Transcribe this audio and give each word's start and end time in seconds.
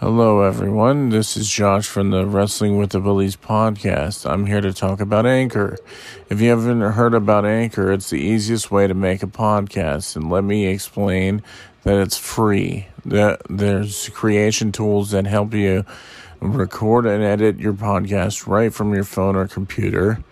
Hello, 0.00 0.42
everyone. 0.42 1.10
This 1.10 1.36
is 1.36 1.48
Josh 1.48 1.86
from 1.86 2.10
the 2.10 2.26
Wrestling 2.26 2.76
with 2.76 2.90
the 2.90 2.98
Bullies 2.98 3.36
podcast. 3.36 4.28
I'm 4.28 4.46
here 4.46 4.60
to 4.60 4.72
talk 4.72 5.00
about 5.00 5.26
Anchor. 5.26 5.78
If 6.28 6.40
you 6.40 6.50
haven't 6.50 6.80
heard 6.80 7.14
about 7.14 7.44
Anchor, 7.44 7.92
it's 7.92 8.10
the 8.10 8.18
easiest 8.18 8.72
way 8.72 8.88
to 8.88 8.94
make 8.94 9.22
a 9.22 9.28
podcast. 9.28 10.16
And 10.16 10.28
let 10.28 10.42
me 10.42 10.66
explain 10.66 11.42
that 11.84 11.98
it's 11.98 12.16
free. 12.16 12.88
There's 13.04 14.08
creation 14.08 14.72
tools 14.72 15.12
that 15.12 15.26
help 15.26 15.54
you 15.54 15.84
record 16.40 17.06
and 17.06 17.22
edit 17.22 17.60
your 17.60 17.74
podcast 17.74 18.48
right 18.48 18.74
from 18.74 18.92
your 18.92 19.04
phone 19.04 19.36
or 19.36 19.46
computer. 19.46 20.24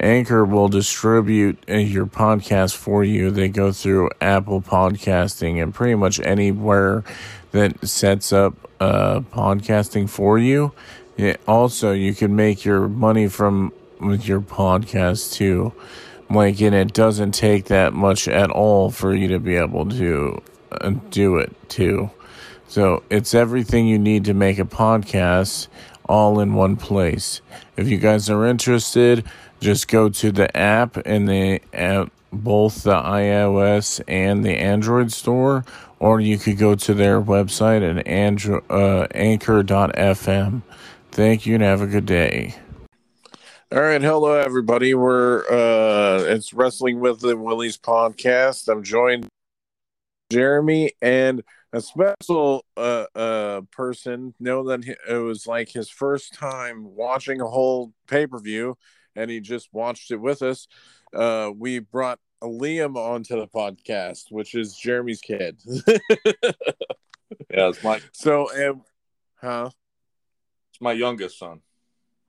Anchor 0.00 0.44
will 0.44 0.68
distribute 0.68 1.58
uh, 1.68 1.74
your 1.74 2.04
podcast 2.06 2.74
for 2.76 3.04
you. 3.04 3.30
They 3.30 3.48
go 3.48 3.72
through 3.72 4.10
Apple 4.20 4.60
Podcasting 4.60 5.62
and 5.62 5.72
pretty 5.72 5.94
much 5.94 6.18
anywhere 6.20 7.04
that 7.54 7.86
sets 7.86 8.32
up 8.32 8.54
uh, 8.80 9.20
podcasting 9.20 10.10
for 10.10 10.38
you. 10.40 10.72
It 11.16 11.40
also, 11.46 11.92
you 11.92 12.12
can 12.12 12.34
make 12.34 12.64
your 12.64 12.88
money 12.88 13.28
from 13.28 13.72
with 14.00 14.26
your 14.26 14.40
podcast 14.40 15.32
too. 15.34 15.72
Like, 16.28 16.60
and 16.60 16.74
it 16.74 16.92
doesn't 16.92 17.30
take 17.32 17.66
that 17.66 17.92
much 17.92 18.26
at 18.26 18.50
all 18.50 18.90
for 18.90 19.14
you 19.14 19.28
to 19.28 19.38
be 19.38 19.54
able 19.54 19.88
to 19.90 20.42
uh, 20.72 20.90
do 21.10 21.36
it 21.36 21.54
too. 21.68 22.10
So 22.66 23.04
it's 23.08 23.34
everything 23.34 23.86
you 23.86 24.00
need 24.00 24.24
to 24.24 24.34
make 24.34 24.58
a 24.58 24.64
podcast 24.64 25.68
all 26.06 26.40
in 26.40 26.54
one 26.54 26.74
place. 26.74 27.40
If 27.76 27.88
you 27.88 27.98
guys 27.98 28.28
are 28.28 28.44
interested, 28.46 29.24
just 29.60 29.86
go 29.86 30.08
to 30.08 30.32
the 30.32 30.54
app 30.56 30.96
in 30.98 31.26
the 31.26 31.60
app, 31.72 32.10
both 32.32 32.82
the 32.82 32.96
iOS 32.96 34.02
and 34.08 34.44
the 34.44 34.56
Android 34.56 35.12
store, 35.12 35.64
or 35.98 36.20
you 36.20 36.38
could 36.38 36.58
go 36.58 36.74
to 36.74 36.94
their 36.94 37.20
website 37.20 37.88
at 37.88 38.04
andro- 38.06 38.64
uh, 38.70 39.06
anchor.fm. 39.14 40.62
Thank 41.10 41.46
you 41.46 41.54
and 41.54 41.62
have 41.62 41.80
a 41.80 41.86
good 41.86 42.06
day. 42.06 42.56
All 43.72 43.80
right, 43.80 44.02
hello 44.02 44.34
everybody. 44.34 44.94
We're 44.94 45.44
uh 45.50 46.22
it's 46.24 46.52
Wrestling 46.52 47.00
with 47.00 47.20
the 47.20 47.36
Willies 47.36 47.78
podcast. 47.78 48.68
I'm 48.68 48.82
joined 48.82 49.28
Jeremy 50.30 50.92
and 51.02 51.42
a 51.72 51.80
special 51.80 52.64
uh, 52.76 53.06
uh, 53.14 53.60
person 53.72 54.34
know 54.38 54.68
that 54.68 54.84
it 55.08 55.16
was 55.16 55.46
like 55.46 55.70
his 55.70 55.88
first 55.88 56.34
time 56.34 56.94
watching 56.94 57.40
a 57.40 57.48
whole 57.48 57.92
pay-per-view 58.06 58.76
and 59.16 59.30
he 59.30 59.40
just 59.40 59.68
watched 59.72 60.10
it 60.10 60.16
with 60.16 60.42
us. 60.42 60.68
Uh, 61.12 61.50
we 61.56 61.80
brought 61.80 62.18
Liam 62.44 62.96
onto 62.96 63.38
the 63.38 63.46
podcast, 63.46 64.30
which 64.30 64.54
is 64.54 64.76
Jeremy's 64.76 65.20
kid. 65.20 65.58
yeah, 65.66 65.92
it's 67.50 67.82
my 67.82 68.00
so 68.12 68.50
and 68.50 68.80
huh? 69.40 69.70
It's 70.70 70.80
my 70.80 70.92
youngest 70.92 71.38
son. 71.38 71.60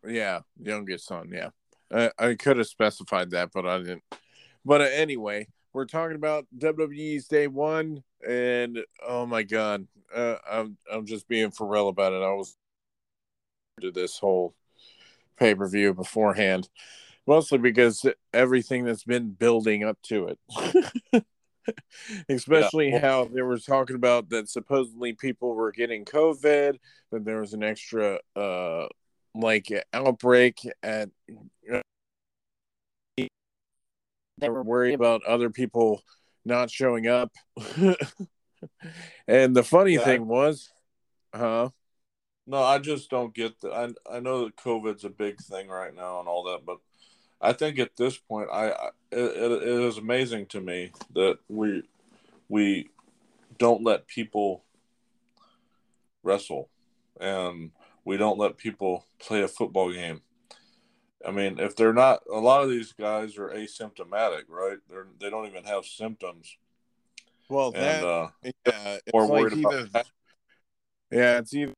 Yeah, 0.07 0.41
youngest 0.61 1.07
son. 1.07 1.31
Yeah, 1.33 1.49
I, 1.91 2.11
I 2.17 2.35
could 2.35 2.57
have 2.57 2.67
specified 2.67 3.31
that, 3.31 3.49
but 3.53 3.65
I 3.65 3.79
didn't. 3.79 4.03
But 4.63 4.81
uh, 4.81 4.85
anyway, 4.85 5.47
we're 5.73 5.85
talking 5.85 6.15
about 6.15 6.45
WWE's 6.57 7.27
Day 7.27 7.47
One, 7.47 8.03
and 8.27 8.79
oh 9.05 9.25
my 9.25 9.43
god, 9.43 9.87
uh, 10.13 10.35
I'm 10.49 10.77
I'm 10.91 11.05
just 11.05 11.27
being 11.27 11.51
for 11.51 11.67
real 11.67 11.89
about 11.89 12.13
it. 12.13 12.23
I 12.23 12.33
was 12.33 12.55
to 13.81 13.91
this 13.91 14.17
whole 14.17 14.55
pay 15.37 15.53
per 15.53 15.67
view 15.67 15.93
beforehand, 15.93 16.69
mostly 17.27 17.57
because 17.57 18.05
everything 18.33 18.85
that's 18.85 19.03
been 19.03 19.31
building 19.31 19.83
up 19.83 19.97
to 20.03 20.27
it. 20.27 21.25
Especially 22.29 22.91
yeah. 22.91 22.99
how 22.99 23.25
they 23.25 23.41
were 23.41 23.57
talking 23.57 23.95
about 23.95 24.29
that 24.29 24.49
supposedly 24.49 25.13
people 25.13 25.55
were 25.55 25.71
getting 25.71 26.05
COVID, 26.05 26.77
that 27.11 27.25
there 27.25 27.41
was 27.41 27.53
an 27.53 27.63
extra 27.63 28.19
uh 28.35 28.87
like 29.33 29.71
outbreak 29.93 30.59
at 30.83 31.09
uh, 31.73 31.81
they 34.37 34.49
were 34.49 34.63
worried 34.63 34.93
about 34.93 35.23
other 35.23 35.49
people 35.49 36.01
not 36.43 36.69
showing 36.69 37.07
up. 37.07 37.31
and 39.27 39.55
the 39.55 39.63
funny 39.63 39.93
yeah. 39.93 40.03
thing 40.03 40.27
was, 40.27 40.71
huh? 41.33 41.69
No, 42.47 42.61
I 42.61 42.77
just 42.77 43.09
don't 43.09 43.33
get 43.33 43.59
that. 43.61 43.73
I 43.73 44.17
I 44.17 44.19
know 44.19 44.45
that 44.45 44.55
COVID's 44.55 45.03
a 45.03 45.09
big 45.09 45.39
thing 45.39 45.67
right 45.67 45.95
now 45.95 46.19
and 46.19 46.27
all 46.27 46.43
that, 46.43 46.65
but 46.65 46.77
I 47.41 47.53
think 47.53 47.79
at 47.79 47.95
this 47.95 48.17
point, 48.17 48.49
I, 48.51 48.69
I 48.69 48.89
it, 49.11 49.63
it 49.63 49.63
is 49.63 49.97
amazing 49.97 50.47
to 50.47 50.61
me 50.61 50.91
that 51.13 51.39
we 51.47 51.83
we 52.49 52.89
don't 53.57 53.83
let 53.83 54.07
people 54.07 54.63
wrestle 56.23 56.69
and 57.19 57.71
we 58.03 58.17
don't 58.17 58.37
let 58.37 58.57
people 58.57 59.05
play 59.19 59.41
a 59.41 59.47
football 59.47 59.91
game. 59.91 60.21
I 61.25 61.31
mean, 61.31 61.59
if 61.59 61.75
they're 61.75 61.93
not, 61.93 62.21
a 62.31 62.37
lot 62.37 62.63
of 62.63 62.69
these 62.69 62.93
guys 62.93 63.37
are 63.37 63.49
asymptomatic, 63.49 64.43
right? 64.47 64.77
They're 64.89 65.07
they 65.19 65.29
don't 65.29 65.47
even 65.47 65.63
have 65.63 65.85
symptoms. 65.85 66.57
Well, 67.49 67.71
and, 67.75 67.83
that 67.83 68.05
uh, 68.05 68.29
yeah, 68.43 68.97
it's 69.05 69.29
like 69.29 69.53
either, 69.53 69.89
yeah, 71.11 71.37
it's 71.37 71.53
even 71.53 71.73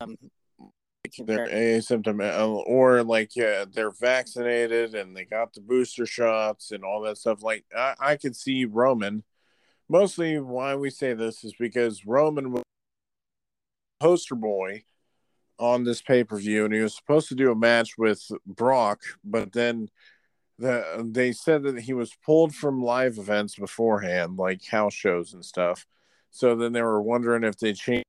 um, 0.00 0.16
they're 1.24 1.48
asymptomatic 1.48 2.38
uh, 2.38 2.54
uh, 2.54 2.62
or 2.66 3.02
like 3.02 3.36
yeah 3.36 3.64
they're 3.72 3.90
vaccinated 3.90 4.94
and 4.94 5.16
they 5.16 5.24
got 5.24 5.52
the 5.52 5.60
booster 5.60 6.06
shots 6.06 6.70
and 6.70 6.84
all 6.84 7.00
that 7.02 7.18
stuff 7.18 7.42
like 7.42 7.64
i, 7.76 7.94
I 7.98 8.16
could 8.16 8.36
see 8.36 8.64
roman. 8.64 9.24
Mostly 9.86 10.38
why 10.38 10.74
we 10.76 10.88
say 10.88 11.12
this 11.12 11.44
is 11.44 11.54
because 11.58 12.06
roman 12.06 12.52
was 12.52 12.62
poster 14.00 14.34
boy 14.34 14.84
on 15.58 15.84
this 15.84 16.02
pay-per-view 16.02 16.64
and 16.64 16.74
he 16.74 16.80
was 16.80 16.96
supposed 16.96 17.28
to 17.28 17.34
do 17.34 17.52
a 17.52 17.54
match 17.54 17.96
with 17.98 18.22
brock 18.46 19.00
but 19.24 19.52
then 19.52 19.88
the, 20.58 21.06
they 21.10 21.32
said 21.32 21.62
that 21.64 21.80
he 21.80 21.92
was 21.92 22.16
pulled 22.24 22.54
from 22.54 22.82
live 22.82 23.18
events 23.18 23.56
beforehand 23.56 24.36
like 24.36 24.64
house 24.64 24.94
shows 24.94 25.34
and 25.34 25.44
stuff. 25.44 25.86
So 26.30 26.56
then 26.56 26.72
they 26.72 26.82
were 26.82 27.02
wondering 27.02 27.44
if 27.44 27.56
they 27.56 27.72
changed 27.72 28.04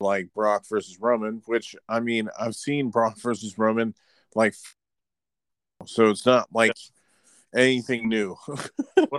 like 0.00 0.32
Brock 0.34 0.64
versus 0.68 0.98
Roman, 1.00 1.42
which 1.46 1.76
I 1.88 2.00
mean, 2.00 2.28
I've 2.38 2.54
seen 2.54 2.90
Brock 2.90 3.18
versus 3.22 3.58
Roman 3.58 3.94
like 4.34 4.54
so 5.86 6.10
it's 6.10 6.26
not 6.26 6.48
like 6.52 6.76
anything 7.54 8.08
new. 8.08 8.36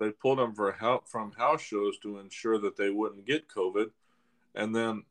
they 0.00 0.10
pulled 0.20 0.40
him 0.40 0.54
for 0.54 0.72
help 0.72 1.08
from 1.08 1.32
house 1.32 1.62
shows 1.62 1.98
to 2.00 2.18
ensure 2.18 2.58
that 2.58 2.76
they 2.76 2.90
wouldn't 2.90 3.26
get 3.26 3.48
COVID, 3.48 3.90
and 4.54 4.74
then 4.74 5.02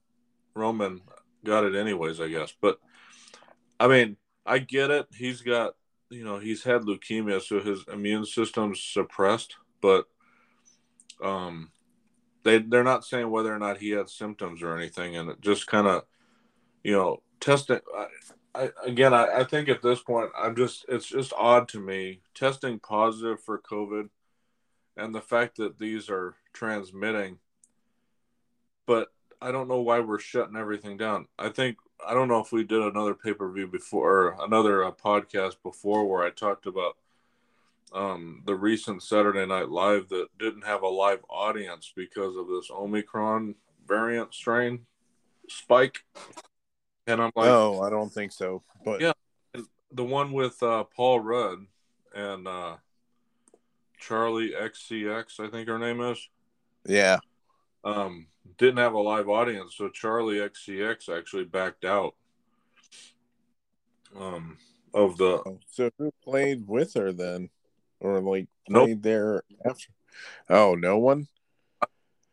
Roman 0.56 1.02
got 1.44 1.66
it 1.66 1.76
anyways, 1.76 2.22
I 2.22 2.28
guess. 2.28 2.54
But 2.60 2.80
I 3.80 3.88
mean, 3.88 4.18
I 4.46 4.60
get 4.60 4.92
it. 4.92 5.08
He's 5.16 5.42
got 5.42 5.74
you 6.10 6.24
know 6.24 6.40
he's 6.40 6.64
had 6.64 6.82
leukemia, 6.82 7.42
so 7.42 7.60
his 7.60 7.84
immune 7.92 8.26
system's 8.26 8.82
suppressed, 8.82 9.56
but 9.82 10.06
um 11.22 11.72
they 12.48 12.60
they're 12.60 12.84
not 12.84 13.04
saying 13.04 13.30
whether 13.30 13.54
or 13.54 13.60
not 13.60 13.78
he 13.78 13.90
had 13.90 14.10
symptoms 14.10 14.64
or 14.64 14.76
anything, 14.76 15.18
and 15.18 15.30
it 15.30 15.42
just 15.42 15.68
kind 15.68 15.86
of, 15.86 16.06
you 16.84 16.94
know, 16.94 17.22
testing. 17.42 17.80
I, 17.96 18.08
I 18.56 18.70
again, 18.86 19.14
I, 19.14 19.40
I 19.40 19.44
think 19.44 19.68
at 19.68 19.82
this 19.82 20.02
point, 20.02 20.32
I'm 20.38 20.56
just 20.56 20.86
it's 20.88 21.08
just 21.08 21.34
odd 21.38 21.68
to 21.70 21.80
me 21.80 22.22
testing 22.34 22.80
positive 22.80 23.42
for 23.42 23.60
COVID, 23.60 24.10
and 24.96 25.14
the 25.14 25.22
fact 25.22 25.58
that 25.58 25.78
these 25.78 26.10
are 26.10 26.36
transmitting. 26.54 27.40
But 28.86 29.10
I 29.42 29.52
don't 29.52 29.68
know 29.68 29.82
why 29.82 30.00
we're 30.00 30.20
shutting 30.20 30.56
everything 30.56 30.96
down. 30.96 31.28
I 31.38 31.50
think 31.50 31.78
I 32.08 32.14
don't 32.14 32.30
know 32.30 32.40
if 32.40 32.54
we 32.54 32.64
did 32.64 32.82
another 32.82 33.14
pay 33.14 33.34
per 33.34 33.52
view 33.52 33.68
before, 33.68 34.10
or 34.10 34.38
another 34.40 34.86
uh, 34.86 34.92
podcast 34.92 35.58
before, 35.62 36.08
where 36.08 36.24
I 36.24 36.30
talked 36.30 36.66
about 36.66 36.96
um, 37.94 38.44
the 38.46 38.56
recent 38.56 39.04
Saturday 39.04 39.46
Night 39.46 39.70
Live 39.70 40.10
that 40.10 40.28
didn't 40.38 40.66
have 40.66 40.84
a 40.84 40.88
live 40.88 41.24
audience 41.30 41.92
because 41.96 42.36
of 42.36 42.48
this 42.48 42.70
Omicron 42.72 43.56
variant 43.88 44.34
strain 44.34 44.86
spike. 45.50 46.00
And 47.06 47.22
I'm 47.22 47.32
like, 47.36 47.48
no, 47.48 47.82
I 47.82 47.90
don't 47.90 48.12
think 48.12 48.32
so. 48.32 48.64
But 48.84 49.02
yeah, 49.02 49.14
the 49.92 50.04
one 50.04 50.32
with 50.34 50.62
uh, 50.62 50.84
Paul 50.84 51.22
Rudd 51.22 51.60
and 52.14 52.48
uh, 52.48 52.76
Charli 54.02 54.50
XCX, 54.60 55.40
I 55.40 55.50
think 55.50 55.68
her 55.70 55.80
name 55.80 56.02
is. 56.02 56.30
Yeah. 56.86 57.20
Um, 57.84 58.28
didn't 58.58 58.78
have 58.78 58.94
a 58.94 59.00
live 59.00 59.30
audience, 59.30 59.76
so 59.78 59.90
Charli 59.90 60.46
XCX 60.50 61.16
actually 61.16 61.46
backed 61.46 61.86
out. 61.86 62.16
Um, 64.18 64.58
of 64.94 65.18
the. 65.18 65.42
Oh, 65.46 65.60
so 65.70 65.90
who 65.98 66.12
played 66.24 66.68
with 66.68 66.94
her 66.96 67.12
then? 67.12 67.50
Or 68.00 68.22
like 68.22 68.48
played 68.70 68.90
nope. 68.90 69.02
there 69.02 69.44
after? 69.66 69.88
Oh, 70.50 70.76
no 70.76 70.98
one. 70.98 71.28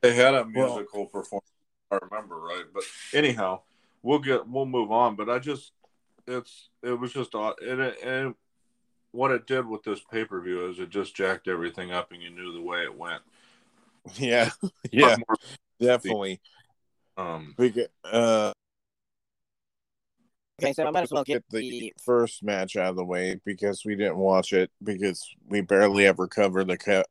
They 0.01 0.15
had 0.15 0.35
a 0.35 0.45
musical 0.45 1.01
well, 1.01 1.07
performance. 1.07 1.51
I 1.91 1.99
remember 2.03 2.37
right, 2.37 2.65
but 2.73 2.83
anyhow, 3.13 3.61
we'll 4.03 4.19
get 4.19 4.47
we'll 4.49 4.67
move 4.67 4.91
on. 4.91 5.17
But 5.17 5.31
I 5.31 5.39
just 5.39 5.73
it's 6.27 6.69
it 6.83 6.99
was 6.99 7.13
just 7.13 7.35
odd, 7.35 7.61
and, 7.63 7.81
it, 7.81 7.97
and 8.03 8.35
what 9.13 9.31
it 9.31 9.47
did 9.47 9.67
with 9.67 9.83
this 9.85 10.01
pay 10.11 10.25
per 10.25 10.41
view 10.41 10.69
is 10.69 10.79
it 10.79 10.91
just 10.91 11.15
jacked 11.15 11.49
everything 11.49 11.93
up, 11.93 12.13
and 12.13 12.23
you 12.23 12.31
knew 12.31 12.53
the 12.53 12.63
way 12.63 12.83
it 12.83 12.97
went. 12.97 13.23
Yeah, 14.17 14.51
yeah. 14.93 15.17
definitely. 15.81 16.39
Um, 17.17 17.55
Because, 17.57 17.87
uh, 18.05 18.53
Okay, 20.63 20.73
so 20.73 20.87
I 20.87 20.91
might 20.91 21.03
as 21.03 21.11
well 21.11 21.25
get 21.25 21.45
the 21.51 21.59
the 21.69 21.93
first 22.05 22.43
match 22.43 22.77
out 22.77 22.91
of 22.91 22.97
the 22.97 23.05
way 23.05 23.41
because 23.45 23.85
we 23.85 23.97
didn't 23.97 24.17
watch 24.17 24.53
it 24.53 24.71
because 24.83 25.29
we 25.49 25.61
barely 25.63 26.07
ever 26.07 26.29
covered 26.29 26.69
the 26.69 26.79
cut, 26.79 27.07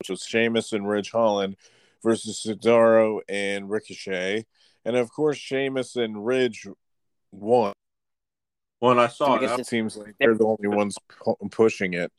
which 0.00 0.10
was 0.10 0.24
Sheamus 0.24 0.72
and 0.72 0.88
Ridge 0.88 1.10
Holland 1.10 1.56
versus 2.02 2.42
Cesaro 2.44 3.20
and 3.28 3.70
Ricochet, 3.70 4.46
and 4.84 4.96
of 4.96 5.12
course 5.12 5.36
Sheamus 5.36 5.94
and 5.94 6.26
Ridge 6.26 6.66
won. 7.30 7.72
when 8.80 8.98
I 8.98 9.06
saw 9.06 9.36
I 9.36 9.44
it, 9.44 9.60
It 9.60 9.66
seems 9.66 9.96
like 9.96 10.16
they're 10.18 10.34
the 10.34 10.44
only 10.44 10.68
ones 10.76 10.96
pu- 11.08 11.36
pushing 11.50 11.94
it. 11.94 12.12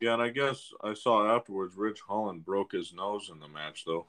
yeah, 0.00 0.12
and 0.12 0.22
I 0.22 0.28
guess 0.28 0.70
I 0.84 0.94
saw 0.94 1.34
afterwards. 1.34 1.74
Ridge 1.76 2.00
Holland 2.06 2.44
broke 2.44 2.72
his 2.72 2.94
nose 2.94 3.28
in 3.32 3.40
the 3.40 3.48
match, 3.48 3.84
though. 3.84 4.06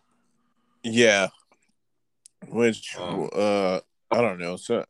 Yeah, 0.84 1.30
which 2.48 2.96
Um, 2.98 3.30
uh, 3.34 3.80
I 4.12 4.22
don't 4.22 4.40
know. 4.40 4.56
So 4.56 4.86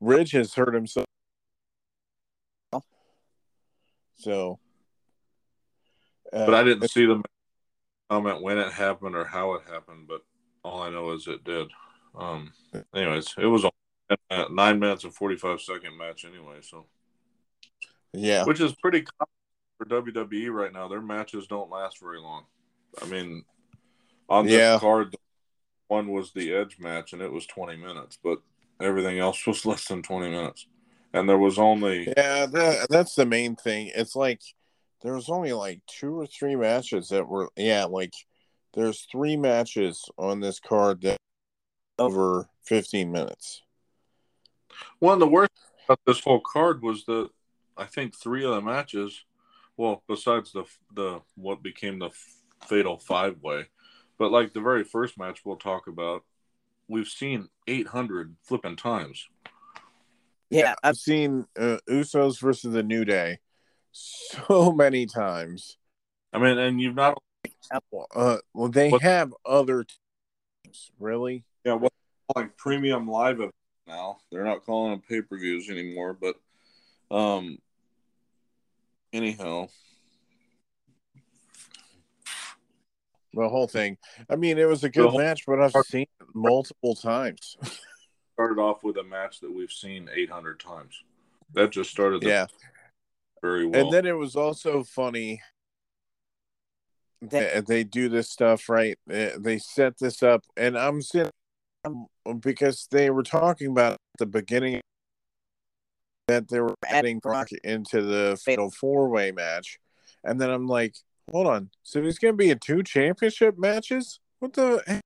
Ridge 0.00 0.32
has 0.32 0.54
hurt 0.54 0.74
himself, 0.74 1.06
so. 4.16 4.58
Uh, 6.32 6.46
But 6.46 6.54
I 6.54 6.64
didn't 6.64 6.88
see 6.88 7.04
the 7.04 7.22
comment 8.08 8.42
when 8.42 8.58
it 8.58 8.72
happened 8.72 9.14
or 9.14 9.24
how 9.24 9.54
it 9.54 9.62
happened. 9.68 10.08
But 10.08 10.22
all 10.64 10.82
I 10.82 10.90
know 10.90 11.12
is 11.12 11.26
it 11.26 11.44
did. 11.44 11.68
Um, 12.14 12.52
anyways, 12.94 13.34
it 13.38 13.46
was 13.46 13.64
a 14.30 14.48
nine 14.50 14.78
minutes 14.78 15.04
and 15.04 15.14
forty 15.14 15.36
five 15.36 15.60
second 15.60 15.96
match 15.98 16.24
anyway. 16.24 16.60
So, 16.62 16.86
Yeah, 18.12 18.44
which 18.44 18.60
is 18.60 18.74
pretty 18.74 19.02
common 19.02 19.30
for 19.78 19.86
WWE 19.86 20.48
right 20.52 20.72
now. 20.72 20.88
Their 20.88 21.02
matches 21.02 21.46
don't 21.46 21.70
last 21.70 22.00
very 22.00 22.20
long. 22.20 22.46
I 23.00 23.06
mean, 23.06 23.44
on 24.28 24.46
this 24.46 24.54
Yeah. 24.54 24.78
card, 24.78 25.16
one 25.88 26.08
was 26.08 26.32
the 26.32 26.54
Edge 26.54 26.78
match, 26.78 27.12
and 27.12 27.20
it 27.20 27.32
was 27.32 27.46
twenty 27.46 27.76
minutes, 27.76 28.18
but 28.22 28.40
everything 28.82 29.18
else 29.18 29.46
was 29.46 29.66
less 29.66 29.86
than 29.86 30.02
twenty 30.02 30.30
minutes. 30.30 30.66
And 31.14 31.28
there 31.28 31.38
was 31.38 31.58
only 31.58 32.06
Yeah, 32.16 32.46
that, 32.46 32.86
that's 32.88 33.14
the 33.14 33.26
main 33.26 33.54
thing. 33.54 33.90
It's 33.94 34.16
like 34.16 34.40
there 35.02 35.14
was 35.14 35.28
only 35.28 35.52
like 35.52 35.80
two 35.86 36.18
or 36.18 36.26
three 36.26 36.56
matches 36.56 37.08
that 37.08 37.28
were 37.28 37.50
yeah, 37.56 37.84
like 37.84 38.14
there's 38.74 39.06
three 39.10 39.36
matches 39.36 40.04
on 40.16 40.40
this 40.40 40.58
card 40.58 41.02
that 41.02 41.18
oh. 41.98 42.06
over 42.06 42.48
15 42.64 43.10
minutes. 43.12 43.62
One 44.98 45.14
of 45.14 45.20
the 45.20 45.26
worst 45.26 45.50
about 45.84 46.00
this 46.06 46.20
whole 46.20 46.40
card 46.40 46.82
was 46.82 47.04
that 47.04 47.28
I 47.76 47.84
think 47.84 48.14
three 48.14 48.44
of 48.44 48.54
the 48.54 48.60
matches, 48.60 49.24
well, 49.76 50.02
besides 50.08 50.52
the 50.52 50.64
the 50.94 51.20
what 51.34 51.62
became 51.62 51.98
the 51.98 52.10
fatal 52.66 52.98
five 52.98 53.42
way, 53.42 53.66
but 54.18 54.32
like 54.32 54.52
the 54.52 54.60
very 54.60 54.84
first 54.84 55.18
match 55.18 55.42
we'll 55.44 55.56
talk 55.56 55.86
about, 55.86 56.24
we've 56.92 57.08
seen 57.08 57.48
eight 57.66 57.88
hundred 57.88 58.36
flipping 58.42 58.76
times. 58.76 59.26
yeah. 60.50 60.74
I've 60.82 60.96
seen 60.96 61.46
uh, 61.58 61.78
Usos 61.88 62.38
versus 62.40 62.72
the 62.72 62.82
New 62.82 63.04
Day 63.04 63.38
so 63.92 64.72
many 64.76 65.06
times. 65.06 65.78
I 66.32 66.38
mean, 66.38 66.58
and 66.58 66.80
you've 66.80 66.94
not 66.94 67.18
Uh, 67.70 68.38
well, 68.54 68.68
they 68.68 68.90
What- 68.90 69.02
have 69.02 69.34
other 69.44 69.84
teams, 69.84 70.90
really. 70.98 71.44
yeah 71.64 71.74
what 71.74 71.92
like 72.36 72.56
premium 72.56 73.06
live 73.08 73.36
event 73.40 73.54
now. 73.86 74.18
They're 74.30 74.44
not 74.44 74.64
calling 74.64 74.92
them 74.92 75.02
pay 75.06 75.20
per 75.22 75.36
views 75.38 75.68
anymore, 75.68 76.14
but 76.18 76.36
um, 77.14 77.58
anyhow, 79.12 79.68
The 83.34 83.48
whole 83.48 83.66
thing. 83.66 83.96
I 84.28 84.36
mean, 84.36 84.58
it 84.58 84.68
was 84.68 84.84
a 84.84 84.90
good 84.90 85.14
match, 85.14 85.44
but 85.46 85.60
I've 85.60 85.72
seen 85.86 86.02
it 86.02 86.26
multiple 86.34 86.94
times. 86.94 87.56
started 88.34 88.60
off 88.60 88.82
with 88.82 88.96
a 88.96 89.04
match 89.04 89.40
that 89.40 89.52
we've 89.52 89.72
seen 89.72 90.08
eight 90.14 90.30
hundred 90.30 90.60
times. 90.60 91.02
That 91.54 91.70
just 91.70 91.90
started 91.90 92.22
the 92.22 92.28
yeah. 92.28 92.46
very 93.40 93.66
well. 93.66 93.84
And 93.84 93.92
then 93.92 94.06
it 94.06 94.16
was 94.16 94.36
also 94.36 94.82
funny 94.82 95.40
that 97.22 97.66
they 97.66 97.84
do 97.84 98.08
this 98.08 98.30
stuff 98.30 98.68
right. 98.68 98.98
They 99.06 99.32
they 99.38 99.58
set 99.58 99.98
this 99.98 100.22
up, 100.22 100.44
and 100.56 100.76
I'm 100.76 101.02
sitting 101.02 101.30
because 102.40 102.88
they 102.90 103.10
were 103.10 103.22
talking 103.22 103.68
about 103.68 103.92
at 103.92 103.98
the 104.18 104.26
beginning 104.26 104.80
that 106.28 106.48
they 106.48 106.60
were 106.60 106.74
adding 106.86 107.18
Brock 107.18 107.48
into 107.64 108.02
the 108.02 108.40
Fatal 108.44 108.70
Four 108.70 109.08
Way 109.08 109.32
match, 109.32 109.78
and 110.24 110.40
then 110.40 110.50
I'm 110.50 110.66
like, 110.66 110.96
hold 111.32 111.46
on, 111.46 111.70
so 111.82 112.00
there's 112.00 112.18
going 112.18 112.34
to 112.34 112.36
be 112.36 112.50
a 112.50 112.56
two 112.56 112.82
championship 112.82 113.58
matches? 113.58 114.20
What 114.38 114.52
the? 114.52 115.00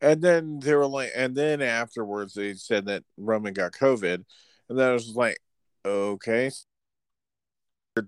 And 0.00 0.22
then 0.22 0.60
they 0.60 0.74
were 0.74 0.86
like, 0.86 1.10
and 1.14 1.36
then 1.36 1.60
afterwards 1.60 2.32
they 2.34 2.54
said 2.54 2.86
that 2.86 3.04
Roman 3.18 3.52
got 3.52 3.72
COVID, 3.72 4.24
and 4.68 4.78
then 4.78 4.88
I 4.88 4.92
was 4.92 5.14
like, 5.14 5.38
okay, 5.84 6.50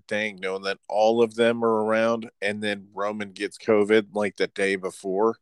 dang, 0.07 0.37
knowing 0.37 0.63
that 0.63 0.79
all 0.89 1.21
of 1.21 1.35
them 1.35 1.63
are 1.63 1.83
around, 1.83 2.29
and 2.41 2.63
then 2.63 2.87
Roman 2.93 3.31
gets 3.31 3.57
COVID 3.57 4.07
like 4.13 4.37
the 4.37 4.47
day 4.47 4.75
before. 4.75 5.37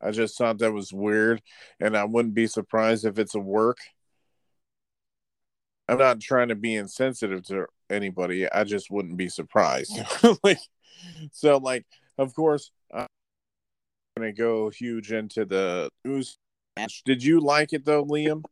I 0.00 0.10
just 0.10 0.36
thought 0.36 0.58
that 0.58 0.72
was 0.72 0.92
weird, 0.92 1.42
and 1.80 1.96
I 1.96 2.04
wouldn't 2.04 2.34
be 2.34 2.46
surprised 2.46 3.04
if 3.04 3.18
it's 3.18 3.34
a 3.34 3.40
work. 3.40 3.78
I'm 5.88 5.98
not 5.98 6.20
trying 6.20 6.48
to 6.48 6.54
be 6.54 6.76
insensitive 6.76 7.44
to 7.44 7.66
anybody. 7.90 8.50
I 8.50 8.64
just 8.64 8.90
wouldn't 8.90 9.16
be 9.16 9.28
surprised. 9.28 9.98
like, 10.42 10.58
so, 11.32 11.58
like, 11.58 11.86
of 12.16 12.34
course, 12.34 12.70
I'm 12.92 13.06
gonna 14.16 14.32
go 14.32 14.70
huge 14.70 15.12
into 15.12 15.44
the 15.44 15.90
Uso 16.04 16.36
match. 16.76 17.02
Did 17.04 17.22
you 17.22 17.40
like 17.40 17.72
it 17.72 17.84
though, 17.84 18.04
Liam? 18.04 18.44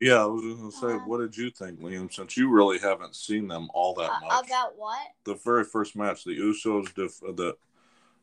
Yeah, 0.00 0.22
I 0.22 0.26
was 0.26 0.42
just 0.42 0.58
gonna 0.58 0.72
say, 0.72 1.00
Uh, 1.00 1.06
what 1.06 1.18
did 1.18 1.36
you 1.36 1.50
think, 1.50 1.80
Liam? 1.80 2.12
Since 2.12 2.36
you 2.36 2.50
really 2.50 2.78
haven't 2.78 3.14
seen 3.14 3.46
them 3.48 3.68
all 3.72 3.94
that 3.94 4.10
much. 4.20 4.46
about 4.46 4.76
what? 4.76 5.00
the 5.24 5.34
very 5.34 5.64
first 5.64 5.94
match, 5.96 6.24
the 6.24 6.36
Usos, 6.36 6.92
def- 6.94 7.22
uh, 7.22 7.32
the 7.32 7.56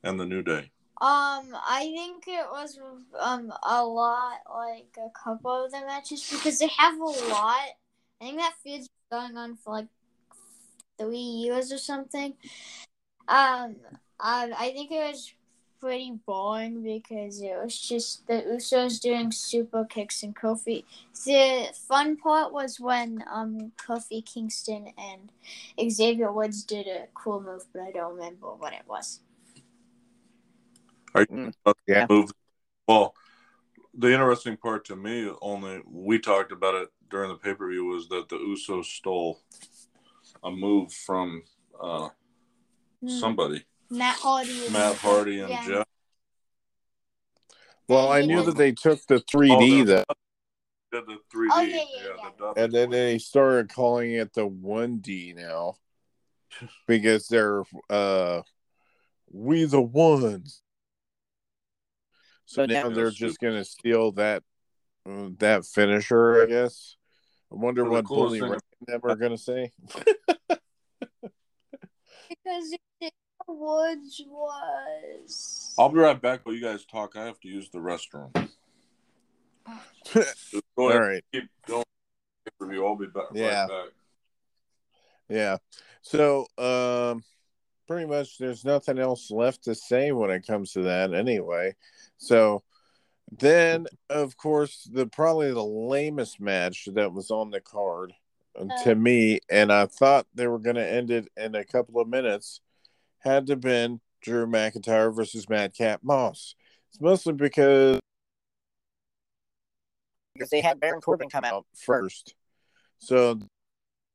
and 0.04 0.20
the 0.20 0.26
New 0.26 0.42
Day. 0.42 0.72
Um, 1.02 1.56
I 1.56 1.94
think 1.96 2.26
it 2.28 2.46
was 2.52 2.78
um 3.18 3.54
a 3.64 3.86
lot 3.86 4.40
like 4.54 4.98
a 4.98 5.10
couple 5.18 5.66
of 5.66 5.72
the 5.72 5.80
matches 5.80 6.30
because 6.30 6.60
they 6.60 6.70
have 6.78 7.00
a 7.00 7.04
lot. 7.04 7.70
I 8.20 8.26
think 8.26 8.38
that 8.38 8.56
feud's 8.62 8.90
going 9.10 9.38
on 9.38 9.56
for 9.56 9.72
like 9.72 9.88
three 11.00 11.18
years 11.18 11.72
or 11.72 11.78
something. 11.78 12.34
Um, 13.28 13.76
I 14.20 14.52
I 14.58 14.72
think 14.74 14.92
it 14.92 15.00
was 15.12 15.34
pretty 15.80 16.12
boring 16.26 16.84
because 16.84 17.42
it 17.42 17.56
was 17.64 17.80
just 17.80 18.28
the 18.28 18.44
Usos 18.56 19.00
doing 19.00 19.32
super 19.32 19.86
kicks 19.86 20.24
and 20.24 20.36
Kofi. 20.36 20.84
The 21.26 21.74
fun 21.88 22.18
part 22.18 22.52
was 22.52 22.80
when 22.80 23.24
um 23.32 23.72
Kofi 23.78 24.26
Kingston 24.26 24.90
and 24.98 25.32
Xavier 25.92 26.32
Woods 26.32 26.64
did 26.64 26.88
a 26.88 27.08
cool 27.14 27.42
move, 27.42 27.66
but 27.72 27.82
I 27.82 27.92
don't 27.92 28.16
remember 28.16 28.48
what 28.54 28.74
it 28.74 28.84
was. 28.88 29.22
Are 31.16 31.26
Mm. 31.26 31.54
you 31.66 31.74
Yeah. 31.88 32.08
move? 32.10 32.32
Well, 32.88 33.16
the 33.94 34.12
interesting 34.12 34.58
part 34.58 34.86
to 34.86 34.96
me, 34.96 35.32
only 35.42 35.82
we 35.86 36.20
talked 36.20 36.52
about 36.52 36.76
it 36.76 36.90
during 37.10 37.30
the 37.30 37.36
pay 37.36 37.54
per 37.54 37.70
view, 37.70 37.86
was 37.86 38.08
that 38.10 38.30
the 38.30 38.38
Usos 38.38 38.86
stole 38.86 39.40
a 40.44 40.52
move 40.52 40.92
from 40.94 41.44
uh, 41.80 42.10
Hmm. 43.02 43.08
somebody, 43.08 43.64
Matt 43.90 44.18
Hardy. 44.18 44.66
and- 44.66 44.74
Matt 44.74 44.98
Hardy 44.98 45.40
and 45.40 45.50
yeah. 45.52 45.66
Jeff. 45.66 45.88
Well, 47.88 48.12
I 48.12 48.22
knew 48.22 48.44
that 48.44 48.58
they 48.58 48.72
took 48.72 49.06
the 49.08 49.20
3D 49.20 49.82
Oh, 49.82 49.86
that, 49.86 50.06
Did 50.92 51.06
the 51.08 51.18
3D, 51.34 51.50
Oh, 51.52 51.62
yeah, 51.62 51.76
yeah, 51.76 51.84
yeah. 52.24 52.30
the 52.38 52.64
and 52.64 52.74
then 52.74 52.90
they 52.92 53.18
started 53.18 53.70
calling 53.74 54.12
it 54.14 54.34
the 54.34 54.48
1D 54.48 55.34
now 55.36 55.76
because 56.88 57.28
they're 57.28 57.64
uh 57.90 58.42
we 59.32 59.66
the 59.66 59.82
ones. 59.82 60.62
So 62.46 62.64
But 62.64 62.70
now 62.70 62.90
they're 62.90 63.12
just 63.12 63.40
gonna 63.40 63.64
steal 63.66 64.12
that 64.14 64.44
uh, 65.08 65.30
that 65.38 65.66
finisher, 65.66 66.44
I 66.44 66.46
guess. 66.48 66.98
I 67.52 67.56
wonder 67.56 67.84
what 67.86 68.06
coolest 68.06 68.40
Bully 68.40 68.52
Ray 68.54 68.58
and 68.80 68.88
them 68.88 69.02
are 69.04 69.16
gonna 69.16 69.38
say. 69.38 69.72
Because 72.30 72.70
Xavier 72.70 73.12
Woods 73.48 74.22
was. 74.28 75.74
I'll 75.78 75.90
be 75.90 76.00
right 76.00 76.22
back 76.22 76.46
while 76.46 76.56
you 76.56 76.62
guys 76.62 76.86
talk. 76.86 77.16
I 77.16 77.26
have 77.26 77.40
to 77.42 77.48
use 77.48 77.70
the 77.70 77.80
restroom. 77.80 78.32
Just 80.06 80.56
go 80.78 80.90
ahead, 80.90 81.02
right. 81.02 81.24
keep 81.32 81.50
going. 81.68 81.84
Pay-per-view. 82.46 82.86
I'll 82.86 82.96
be 82.96 83.08
back. 83.08 83.26
Yeah. 83.34 83.62
Right 83.62 83.70
back. 83.70 83.94
Yeah. 85.30 85.58
So, 86.02 86.48
um, 86.58 87.24
pretty 87.88 88.06
much 88.06 88.38
there's 88.38 88.66
nothing 88.66 89.00
else 89.00 89.32
left 89.32 89.64
to 89.66 89.76
say 89.76 90.12
when 90.12 90.30
it 90.30 90.46
comes 90.46 90.74
to 90.74 90.84
that 90.84 91.14
anyway. 91.14 91.76
So, 92.18 92.64
then 93.40 93.88
of 94.10 94.38
course, 94.38 94.90
the 94.92 95.06
probably 95.08 95.52
the 95.52 95.64
lamest 95.64 96.40
match 96.40 96.88
that 96.94 97.14
was 97.14 97.32
on 97.32 97.52
the 97.52 97.62
card 97.62 98.14
Uh, 98.60 98.84
to 98.84 98.96
me, 98.96 99.40
and 99.50 99.72
I 99.72 99.86
thought 99.86 100.28
they 100.34 100.48
were 100.48 100.60
going 100.60 100.76
to 100.76 100.86
end 100.86 101.12
it 101.12 101.30
in 101.38 101.56
a 101.56 101.64
couple 101.64 102.02
of 102.02 102.10
minutes, 102.10 102.60
had 103.20 103.48
to 103.48 103.56
been 103.56 104.02
Drew 104.22 104.46
McIntyre 104.46 105.16
versus 105.16 105.48
Madcap 105.48 106.02
Moss. 106.04 106.56
It's 106.90 107.00
mostly 107.00 107.34
because 107.34 108.00
because 110.34 110.50
they 110.50 110.62
had 110.62 110.80
Baron 110.80 111.02
Corbin 111.02 111.30
come 111.30 111.44
out. 111.44 111.66
first. 111.76 112.36
So 113.00 113.40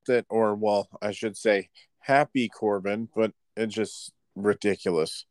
that, 0.07 0.27
or 0.29 0.55
well, 0.55 0.89
I 1.01 1.13
should 1.13 1.37
say, 1.37 1.69
happy 1.99 2.49
Corbin, 2.49 3.09
but 3.15 3.33
it's 3.57 3.75
just 3.75 4.13
ridiculous. 4.35 5.25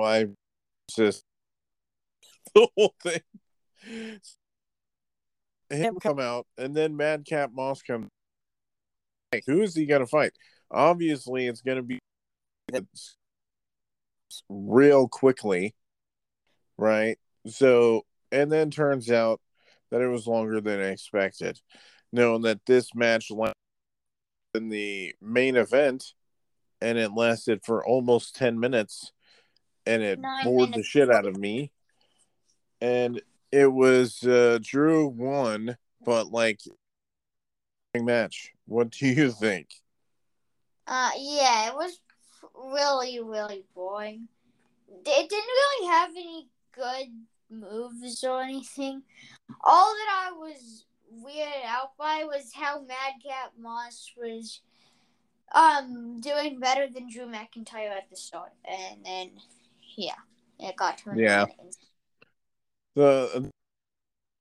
I 0.00 0.28
just 0.96 1.24
the 2.54 2.68
whole 2.76 2.94
thing. 3.02 3.20
Him 5.70 5.96
come 6.00 6.18
out, 6.18 6.46
and 6.56 6.74
then 6.74 6.96
Madcap 6.96 7.52
Moss 7.52 7.82
comes. 7.82 8.08
Like, 9.32 9.44
who 9.46 9.60
is 9.60 9.74
he 9.74 9.86
going 9.86 10.00
to 10.00 10.06
fight? 10.06 10.32
Obviously, 10.70 11.46
it's 11.46 11.60
going 11.60 11.76
to 11.76 11.82
be 11.82 11.98
real 14.48 15.08
quickly, 15.08 15.74
right? 16.76 17.18
So, 17.46 18.04
and 18.32 18.50
then 18.50 18.70
turns 18.70 19.10
out 19.10 19.40
that 19.90 20.00
it 20.00 20.08
was 20.08 20.26
longer 20.26 20.60
than 20.60 20.80
I 20.80 20.88
expected, 20.88 21.60
knowing 22.12 22.42
that 22.42 22.64
this 22.66 22.94
match 22.94 23.30
in 24.54 24.68
the 24.68 25.14
main 25.20 25.56
event 25.56 26.14
and 26.80 26.98
it 26.98 27.12
lasted 27.12 27.60
for 27.64 27.84
almost 27.84 28.36
10 28.36 28.58
minutes 28.58 29.12
and 29.86 30.02
it 30.02 30.18
Nine 30.18 30.44
bored 30.44 30.72
the 30.74 30.82
shit 30.82 31.10
out 31.10 31.26
of 31.26 31.36
me. 31.36 31.72
And 32.80 33.20
it 33.52 33.72
was 33.72 34.22
uh, 34.24 34.58
Drew 34.62 35.06
won, 35.06 35.76
but 36.04 36.30
like 36.30 36.60
match. 37.94 38.52
What 38.66 38.90
do 38.90 39.06
you 39.06 39.30
think? 39.32 39.68
Uh, 40.86 41.10
yeah, 41.18 41.68
it 41.68 41.74
was 41.74 42.00
really, 42.54 43.20
really 43.20 43.64
boring. 43.74 44.28
It 44.88 45.28
didn't 45.28 45.30
really 45.30 45.88
have 45.88 46.10
any 46.10 46.48
good 46.74 47.08
moves 47.50 48.24
or 48.24 48.42
anything. 48.42 49.02
All 49.64 49.94
that 49.94 50.28
I 50.28 50.32
was 50.32 50.84
weirded 51.12 51.64
out 51.66 51.96
by 51.98 52.24
was 52.24 52.52
how 52.54 52.80
Madcap 52.80 53.52
Moss 53.58 54.12
was 54.16 54.60
um 55.54 56.20
doing 56.20 56.60
better 56.60 56.86
than 56.92 57.10
Drew 57.10 57.26
McIntyre 57.26 57.96
at 57.96 58.10
the 58.10 58.16
start, 58.16 58.52
and 58.64 59.04
then 59.04 59.30
yeah, 59.96 60.16
it 60.58 60.76
got 60.76 60.98
to 60.98 61.10
an 61.10 61.18
Yeah. 61.18 61.46
The 62.98 63.48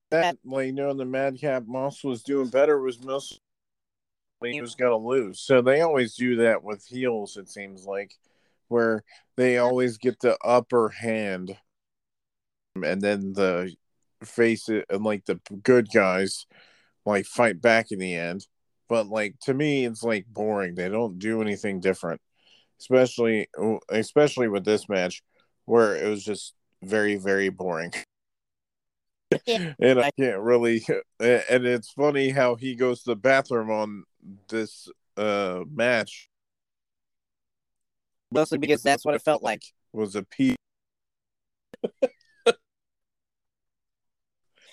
that 0.10 0.40
like 0.44 0.66
you 0.66 0.74
know 0.74 0.92
the 0.96 1.06
Madcap 1.06 1.68
Moss 1.68 2.04
was 2.04 2.24
doing 2.24 2.48
better 2.48 2.82
was 2.82 3.00
most 3.04 3.40
he 4.44 4.60
was 4.62 4.74
gonna 4.74 4.98
lose. 4.98 5.40
So 5.42 5.62
they 5.62 5.82
always 5.82 6.16
do 6.16 6.38
that 6.38 6.64
with 6.64 6.84
heels, 6.84 7.38
it 7.38 7.50
seems 7.50 7.86
like, 7.86 8.16
where 8.68 9.04
they 9.36 9.60
always 9.60 10.00
get 10.00 10.20
the 10.22 10.40
upper 10.44 10.90
hand 10.90 11.56
and 12.84 13.00
then 13.00 13.34
the 13.34 13.76
face 14.24 14.70
it 14.70 14.86
and 14.90 15.04
like 15.04 15.26
the 15.26 15.40
good 15.62 15.92
guys 15.92 16.48
like 17.06 17.28
fight 17.28 17.62
back 17.62 17.92
in 17.92 18.00
the 18.00 18.16
end. 18.16 18.48
But 18.90 19.06
like 19.08 19.36
to 19.42 19.54
me 19.54 19.86
it's 19.86 20.02
like 20.02 20.26
boring. 20.26 20.74
They 20.74 20.90
don't 20.90 21.20
do 21.20 21.44
anything 21.44 21.80
different. 21.80 22.22
Especially 22.80 23.50
especially 23.90 24.48
with 24.48 24.66
this 24.66 24.90
match 24.90 25.22
where 25.66 25.96
it 25.96 26.10
was 26.10 26.24
just 26.24 26.56
very, 26.82 27.18
very 27.18 27.50
boring. 27.50 27.94
Yeah. 29.46 29.74
and 29.80 30.00
I 30.00 30.12
can't 30.20 30.42
really 30.42 30.86
and 31.20 31.66
it's 31.66 31.92
funny 31.92 32.30
how 32.30 32.56
he 32.56 32.76
goes 32.76 33.04
to 33.04 33.12
the 33.12 33.16
bathroom 33.16 33.70
on 33.70 34.04
this 34.50 34.90
uh 35.18 35.64
match 35.74 36.30
Mostly 38.32 38.58
because 38.58 38.84
that's 38.84 39.06
what 39.06 39.16
it 39.16 39.22
felt 39.22 39.42
like. 39.42 39.64
was 39.94 40.16
a 40.16 40.24
pee 40.24 40.56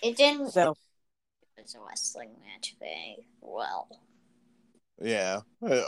It 0.03 0.17
didn't. 0.17 0.51
So 0.51 0.75
It 1.57 1.63
was 1.63 1.75
a 1.75 1.81
wrestling 1.81 2.31
match 2.45 2.77
very 2.79 3.27
well. 3.41 3.89
yeah 5.01 5.41
Uh, 5.67 5.83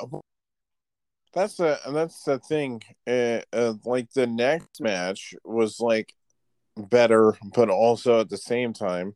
that's 1.33 1.57
the 1.57 1.79
and 1.87 1.95
that's 1.95 2.23
the 2.25 2.39
thing 2.39 2.83
uh, 3.07 3.41
uh, 3.53 3.75
like 3.85 4.11
the 4.15 4.27
next 4.27 4.81
match 4.81 5.35
was 5.45 5.81
like 5.81 6.15
better 6.77 7.35
but 7.55 7.71
also 7.71 8.21
at 8.21 8.29
the 8.29 8.37
same 8.37 8.73
time 8.73 9.15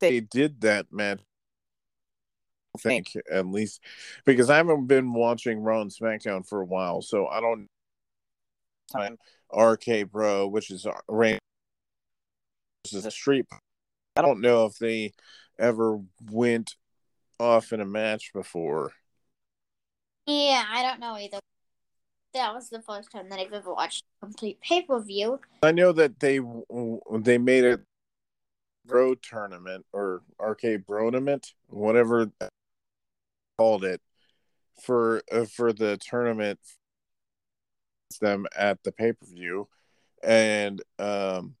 they 0.00 0.20
did 0.20 0.60
that 0.60 0.86
match 0.92 1.20
I 2.74 2.80
think 2.80 3.16
at 3.30 3.46
least 3.46 3.80
because 4.24 4.50
I 4.50 4.56
haven't 4.56 4.86
been 4.86 5.12
watching 5.12 5.62
Raw 5.62 5.80
and 5.80 5.90
SmackDown 5.90 6.46
for 6.46 6.60
a 6.60 6.64
while, 6.64 7.02
so 7.02 7.28
I 7.28 7.40
don't 7.40 7.68
time 8.90 9.18
RK 9.56 10.10
Bro, 10.10 10.48
which 10.48 10.70
is 10.70 10.86
Rain 11.08 11.38
versus 12.84 13.04
the 13.04 13.10
Street. 13.10 13.46
I 14.16 14.22
don't 14.22 14.40
know 14.40 14.66
if 14.66 14.78
they 14.78 15.12
ever 15.58 16.00
went 16.30 16.74
off 17.38 17.72
in 17.72 17.80
a 17.80 17.86
match 17.86 18.32
before. 18.32 18.92
Yeah, 20.26 20.64
I 20.68 20.82
don't 20.82 21.00
know 21.00 21.16
either. 21.16 21.38
That 22.34 22.52
was 22.52 22.68
the 22.68 22.82
first 22.82 23.12
time 23.12 23.28
that 23.28 23.38
I've 23.38 23.52
ever 23.52 23.72
watched 23.72 24.02
a 24.20 24.26
complete 24.26 24.60
pay 24.60 24.82
per 24.82 25.00
view. 25.00 25.40
I 25.62 25.70
know 25.70 25.92
that 25.92 26.18
they 26.18 26.40
they 27.20 27.38
made 27.38 27.64
a 27.64 27.80
bro 28.84 29.14
tournament 29.14 29.86
or 29.92 30.22
RK 30.40 30.84
Bro 30.84 31.12
tournament, 31.12 31.52
whatever 31.68 32.26
they 32.40 32.48
called 33.56 33.84
it, 33.84 34.00
for 34.82 35.22
uh, 35.30 35.44
for 35.44 35.72
the 35.72 35.96
tournament 35.98 36.58
them 38.20 38.46
at 38.56 38.82
the 38.82 38.92
pay 38.92 39.12
per 39.12 39.26
view, 39.26 39.68
and 40.22 40.82
um, 40.98 41.54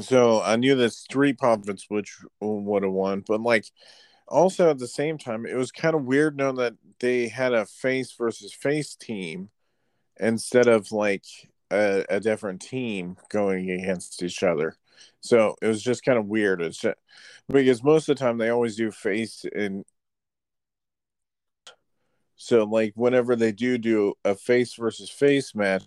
so 0.00 0.42
I 0.42 0.56
knew 0.56 0.74
that 0.76 0.92
Street 0.92 1.38
Profits 1.38 1.86
which 1.88 2.18
would 2.40 2.82
have 2.82 2.92
won, 2.92 3.24
but 3.26 3.40
like 3.40 3.64
also 4.28 4.70
at 4.70 4.78
the 4.78 4.88
same 4.88 5.18
time, 5.18 5.46
it 5.46 5.56
was 5.56 5.72
kind 5.72 5.94
of 5.94 6.04
weird 6.04 6.36
knowing 6.36 6.56
that 6.56 6.74
they 7.00 7.28
had 7.28 7.52
a 7.52 7.66
face 7.66 8.12
versus 8.12 8.52
face 8.52 8.94
team 8.94 9.50
instead 10.20 10.68
of 10.68 10.92
like 10.92 11.24
a, 11.70 12.04
a 12.08 12.20
different 12.20 12.60
team 12.60 13.16
going 13.30 13.70
against 13.70 14.22
each 14.22 14.42
other. 14.42 14.74
So 15.20 15.56
it 15.62 15.66
was 15.66 15.82
just 15.82 16.04
kind 16.04 16.18
of 16.18 16.26
weird. 16.26 16.62
It's 16.62 16.78
just, 16.78 16.96
because 17.48 17.82
most 17.82 18.08
of 18.08 18.16
the 18.16 18.24
time 18.24 18.38
they 18.38 18.50
always 18.50 18.76
do 18.76 18.90
face 18.90 19.44
and 19.54 19.84
so 22.36 22.64
like 22.64 22.92
whenever 22.94 23.34
they 23.34 23.52
do 23.52 23.78
do 23.78 24.14
a 24.24 24.34
face 24.34 24.74
versus 24.74 25.10
face 25.10 25.54
match, 25.54 25.84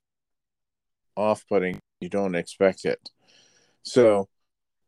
off 1.15 1.45
putting, 1.47 1.79
you 1.99 2.09
don't 2.09 2.35
expect 2.35 2.85
it. 2.85 3.09
So, 3.83 4.27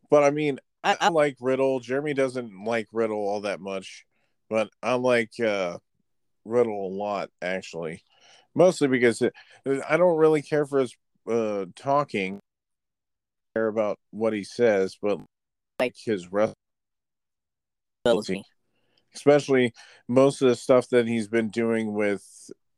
but 0.09 0.23
I 0.23 0.31
mean, 0.31 0.59
I, 0.83 0.93
I 0.93 0.97
I 1.01 1.09
like 1.09 1.37
Riddle. 1.39 1.79
Jeremy 1.79 2.13
doesn't 2.13 2.63
like 2.63 2.87
Riddle 2.91 3.17
all 3.17 3.41
that 3.41 3.59
much, 3.59 4.05
but 4.49 4.69
I 4.81 4.95
like 4.95 5.39
uh, 5.39 5.77
Riddle 6.45 6.87
a 6.87 6.93
lot 6.93 7.29
actually, 7.41 8.03
mostly 8.55 8.87
because 8.87 9.21
it, 9.21 9.33
I 9.89 9.97
don't 9.97 10.17
really 10.17 10.41
care 10.41 10.65
for 10.65 10.79
his 10.79 10.95
uh, 11.29 11.65
talking, 11.75 12.39
care 13.55 13.67
about 13.67 13.99
what 14.11 14.33
he 14.33 14.43
says, 14.43 14.97
but 15.01 15.19
like 15.79 15.95
his 15.97 16.31
wrestling, 16.31 16.55
especially 19.15 19.73
most 20.07 20.41
of 20.41 20.49
the 20.49 20.55
stuff 20.55 20.89
that 20.89 21.07
he's 21.07 21.27
been 21.27 21.49
doing 21.49 21.93
with 21.93 22.25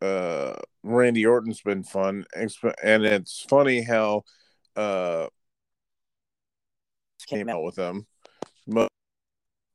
uh, 0.02 0.56
Randy 0.84 1.26
Orton's 1.26 1.62
been 1.62 1.84
fun, 1.84 2.26
and 2.36 3.06
it's 3.06 3.42
funny 3.50 3.82
how 3.82 4.24
uh, 4.76 5.28
came 7.26 7.50
out 7.50 7.64
with 7.64 7.76
them. 7.76 8.08
Mo- 8.68 8.88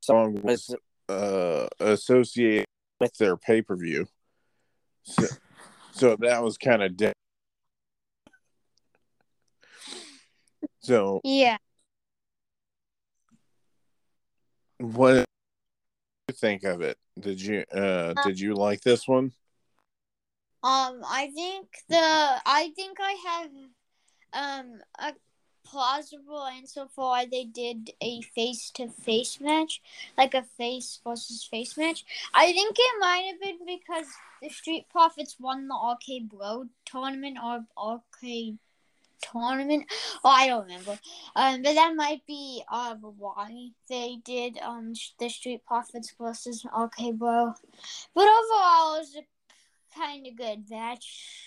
song 0.03 0.41
was 0.43 0.75
uh, 1.09 1.69
associated 1.79 2.67
with 2.99 3.15
their 3.19 3.37
pay 3.37 3.63
per 3.63 3.77
view. 3.77 4.07
So, 5.03 5.27
so 5.93 6.17
that 6.21 6.43
was 6.43 6.57
kind 6.57 6.83
of 6.83 6.97
dead. 6.97 7.13
So, 10.81 11.21
Yeah. 11.25 11.59
what 14.79 15.13
did 15.13 15.25
you 16.29 16.35
think 16.35 16.65
of 16.65 16.81
it? 16.81 16.97
Did 17.19 17.41
you 17.41 17.65
uh 17.73 18.15
did 18.25 18.41
you 18.41 18.55
like 18.55 18.81
this 18.81 19.07
one? 19.07 19.33
Um, 20.63 21.03
I 21.07 21.31
think 21.35 21.69
the 21.89 21.97
I 21.99 22.73
think 22.77 22.99
I 23.01 23.17
have 24.33 24.63
um 24.63 24.81
a 24.99 25.13
plausible 25.71 26.41
why 26.95 27.27
they 27.27 27.45
did 27.45 27.93
a 28.01 28.21
face 28.23 28.71
to 28.73 28.89
face 28.89 29.41
match, 29.41 29.81
like 30.17 30.35
a 30.35 30.43
face 30.43 31.01
versus 31.05 31.45
face 31.45 31.77
match. 31.77 32.05
I 32.35 32.53
think 32.53 32.77
it 32.79 33.01
might 33.01 33.31
have 33.31 33.41
been 33.41 33.67
because 33.67 34.07
the 34.43 34.49
Street 34.49 34.87
Profits 34.91 35.37
won 35.39 35.69
the 35.69 35.75
RK 35.75 36.29
Bro 36.31 36.67
tournament 36.85 37.39
or 37.43 37.65
RK 37.97 38.55
tournament. 39.21 39.87
Oh, 40.25 40.31
I 40.31 40.49
don't 40.49 40.65
remember. 40.65 40.99
Um, 41.37 41.63
but 41.63 41.75
that 41.75 41.95
might 41.95 42.27
be 42.27 42.63
um 42.71 42.99
why 43.19 43.69
they 43.89 44.19
did 44.25 44.59
um 44.59 44.95
the 45.19 45.29
Street 45.29 45.65
Profits 45.67 46.15
versus 46.21 46.65
RK 46.65 47.15
Bro. 47.15 47.55
But 48.15 48.29
overall, 48.29 48.97
it 48.97 49.01
was 49.01 49.17
a 49.17 49.99
kind 49.99 50.27
of 50.27 50.37
good 50.37 50.71
match. 50.71 51.47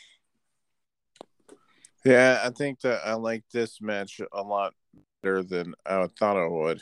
Yeah, 2.05 2.41
I 2.43 2.49
think 2.49 2.81
that 2.81 3.01
I 3.05 3.13
like 3.13 3.43
this 3.51 3.81
match 3.81 4.19
a 4.31 4.41
lot 4.41 4.73
better 5.21 5.43
than 5.43 5.73
I 5.85 6.07
thought 6.07 6.37
I 6.37 6.47
would 6.47 6.81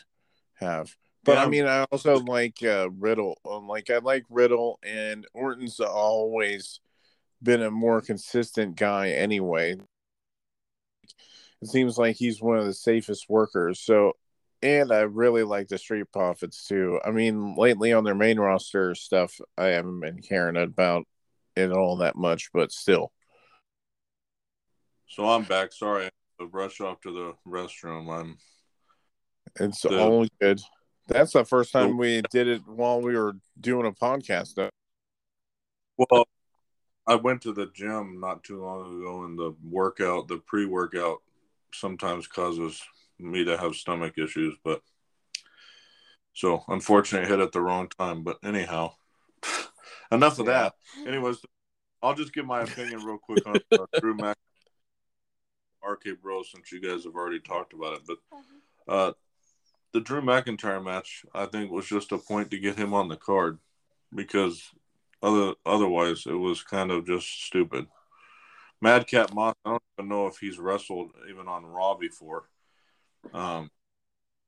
have. 0.55 0.95
But 1.23 1.37
I 1.37 1.47
mean, 1.47 1.67
I 1.67 1.85
also 1.91 2.17
like 2.17 2.63
uh, 2.63 2.89
Riddle. 2.89 3.39
Um, 3.45 3.67
Like 3.67 3.91
I 3.91 3.99
like 3.99 4.25
Riddle, 4.29 4.79
and 4.83 5.27
Orton's 5.33 5.79
always 5.79 6.79
been 7.43 7.61
a 7.61 7.69
more 7.69 8.01
consistent 8.01 8.75
guy 8.75 9.09
anyway. 9.11 9.77
It 11.61 11.67
seems 11.67 11.97
like 11.97 12.15
he's 12.15 12.41
one 12.41 12.57
of 12.57 12.65
the 12.65 12.73
safest 12.73 13.29
workers. 13.29 13.79
So, 13.79 14.13
and 14.63 14.91
I 14.91 15.01
really 15.01 15.43
like 15.43 15.67
the 15.67 15.77
Street 15.77 16.11
Profits 16.11 16.67
too. 16.67 16.99
I 17.05 17.11
mean, 17.11 17.55
lately 17.55 17.93
on 17.93 18.03
their 18.03 18.15
main 18.15 18.39
roster 18.39 18.95
stuff, 18.95 19.39
I 19.57 19.67
haven't 19.67 19.99
been 19.99 20.21
caring 20.21 20.57
about 20.57 21.05
it 21.55 21.71
all 21.71 21.97
that 21.97 22.15
much, 22.15 22.51
but 22.53 22.71
still. 22.71 23.11
So 25.11 25.27
I'm 25.27 25.43
back. 25.43 25.73
Sorry, 25.73 26.03
I 26.03 26.05
had 26.05 26.11
to 26.39 26.45
rush 26.45 26.79
off 26.79 27.01
to 27.01 27.11
the 27.11 27.33
restroom. 27.45 28.09
I'm 28.09 28.37
It's 29.59 29.81
The- 29.81 29.99
all 29.99 30.25
good. 30.39 30.61
That's 31.07 31.33
the 31.33 31.43
first 31.43 31.73
time 31.73 31.97
we 31.97 32.21
did 32.31 32.47
it 32.47 32.65
while 32.65 33.01
we 33.01 33.17
were 33.17 33.35
doing 33.59 33.85
a 33.85 33.91
podcast. 33.91 34.55
Though. 34.55 34.69
well. 35.97 36.25
I 37.07 37.15
went 37.15 37.41
to 37.41 37.51
the 37.51 37.65
gym 37.73 38.21
not 38.21 38.43
too 38.45 38.63
long 38.63 39.01
ago, 39.01 39.23
and 39.25 39.37
the 39.37 39.53
workout, 39.67 40.29
the 40.29 40.37
pre-workout, 40.37 41.17
sometimes 41.73 42.27
causes 42.27 42.81
me 43.19 43.43
to 43.43 43.57
have 43.57 43.75
stomach 43.75 44.17
issues. 44.17 44.55
But 44.63 44.81
so 46.33 46.63
unfortunately, 46.69 47.27
I 47.27 47.29
hit 47.29 47.39
at 47.41 47.51
the 47.51 47.59
wrong 47.59 47.89
time. 47.89 48.23
But 48.23 48.37
anyhow, 48.45 48.93
enough 50.11 50.39
of 50.39 50.45
that. 50.45 50.73
Anyways, 51.05 51.39
I'll 52.01 52.15
just 52.15 52.33
give 52.33 52.45
my 52.45 52.61
opinion 52.61 53.03
real 53.03 53.17
quick 53.17 53.45
on 53.45 53.57
uh, 53.73 53.85
Drew 53.99 54.15
Mac, 54.15 54.37
RK 55.83 56.21
Bro, 56.21 56.43
since 56.43 56.71
you 56.71 56.81
guys 56.81 57.03
have 57.03 57.15
already 57.15 57.39
talked 57.39 57.73
about 57.73 57.95
it. 57.95 58.01
But 58.07 58.17
uh, 58.87 59.11
the 59.93 60.01
Drew 60.01 60.21
McIntyre 60.21 60.83
match, 60.83 61.25
I 61.33 61.45
think, 61.45 61.71
was 61.71 61.87
just 61.87 62.11
a 62.11 62.17
point 62.17 62.51
to 62.51 62.59
get 62.59 62.77
him 62.77 62.93
on 62.93 63.07
the 63.07 63.17
card 63.17 63.59
because 64.13 64.63
other 65.21 65.53
otherwise 65.65 66.25
it 66.25 66.33
was 66.33 66.63
kind 66.63 66.91
of 66.91 67.05
just 67.05 67.45
stupid. 67.45 67.87
Madcap 68.81 69.33
Moss, 69.33 69.53
I 69.63 69.71
don't 69.71 69.83
even 69.97 70.09
know 70.09 70.27
if 70.27 70.37
he's 70.37 70.57
wrestled 70.57 71.11
even 71.29 71.47
on 71.47 71.65
Raw 71.65 71.95
before. 71.95 72.45
Um, 73.33 73.69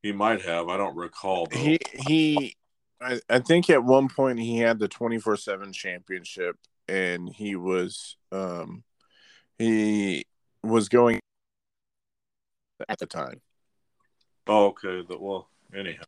he 0.02 0.12
might 0.12 0.42
have. 0.42 0.68
I 0.70 0.78
don't 0.78 0.96
recall. 0.96 1.46
Though. 1.46 1.58
He 1.58 1.80
he, 1.94 2.56
I, 3.00 3.20
I 3.30 3.40
think 3.40 3.70
at 3.70 3.84
one 3.84 4.10
point 4.10 4.40
he 4.40 4.58
had 4.58 4.80
the 4.80 4.88
twenty 4.88 5.20
four 5.20 5.38
seven 5.38 5.72
championship, 5.72 6.58
and 6.88 7.30
he 7.30 7.56
was 7.56 8.18
um 8.32 8.84
he 9.60 10.26
was 10.64 10.90
going 10.90 11.20
at 12.88 13.00
the 13.00 13.06
time. 13.06 13.42
Oh, 14.48 14.68
okay. 14.68 15.04
The, 15.08 15.18
well, 15.18 15.50
anyhow. 15.76 16.04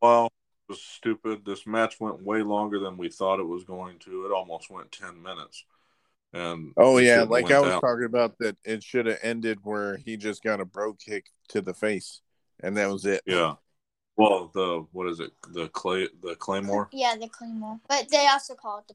Well, 0.00 0.26
it 0.26 0.72
was 0.72 0.82
stupid. 0.82 1.44
This 1.44 1.66
match 1.66 2.00
went 2.00 2.22
way 2.22 2.42
longer 2.42 2.78
than 2.78 2.96
we 2.96 3.08
thought 3.08 3.40
it 3.40 3.46
was 3.46 3.64
going 3.64 3.98
to. 4.00 4.26
It 4.26 4.32
almost 4.32 4.70
went 4.70 4.92
10 4.92 5.22
minutes. 5.22 5.64
And 6.32 6.72
Oh 6.78 6.96
yeah, 6.98 7.22
like 7.22 7.50
I 7.50 7.60
was 7.60 7.72
down. 7.72 7.80
talking 7.82 8.06
about 8.06 8.38
that. 8.38 8.56
It 8.64 8.82
should 8.82 9.04
have 9.06 9.18
ended 9.22 9.58
where 9.62 9.98
he 9.98 10.16
just 10.16 10.42
got 10.42 10.60
a 10.60 10.64
bro 10.64 10.94
kick 10.94 11.26
to 11.48 11.60
the 11.60 11.74
face, 11.74 12.22
and 12.60 12.74
that 12.78 12.88
was 12.88 13.04
it. 13.04 13.20
Yeah. 13.26 13.56
Well, 14.16 14.50
the 14.54 14.86
what 14.92 15.08
is 15.08 15.20
it? 15.20 15.32
The 15.52 15.68
clay, 15.68 16.08
the 16.22 16.34
claymore. 16.36 16.88
Yeah, 16.90 17.16
the 17.20 17.28
Claymore. 17.28 17.80
But 17.86 18.08
they 18.10 18.26
also 18.28 18.54
call 18.54 18.78
it 18.78 18.88
the. 18.88 18.94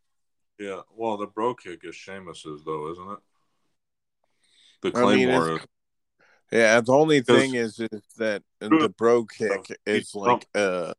Yeah. 0.60 0.82
Well, 0.96 1.18
the 1.18 1.28
bro 1.28 1.54
kick 1.54 1.82
is 1.84 1.96
Sheamus's 1.96 2.64
though, 2.64 2.92
isn't 2.92 3.12
it? 3.12 3.20
The 4.82 5.00
I 5.00 5.16
mean, 5.16 5.28
claymore. 5.30 5.60
Yeah, 6.52 6.80
the 6.82 6.94
only 6.94 7.22
thing 7.22 7.56
is, 7.56 7.80
is 7.80 8.02
that 8.18 8.44
the 8.60 8.94
bro 8.98 9.26
kick 9.26 9.66
is 9.86 10.16
like 10.16 10.48
uh 10.56 10.94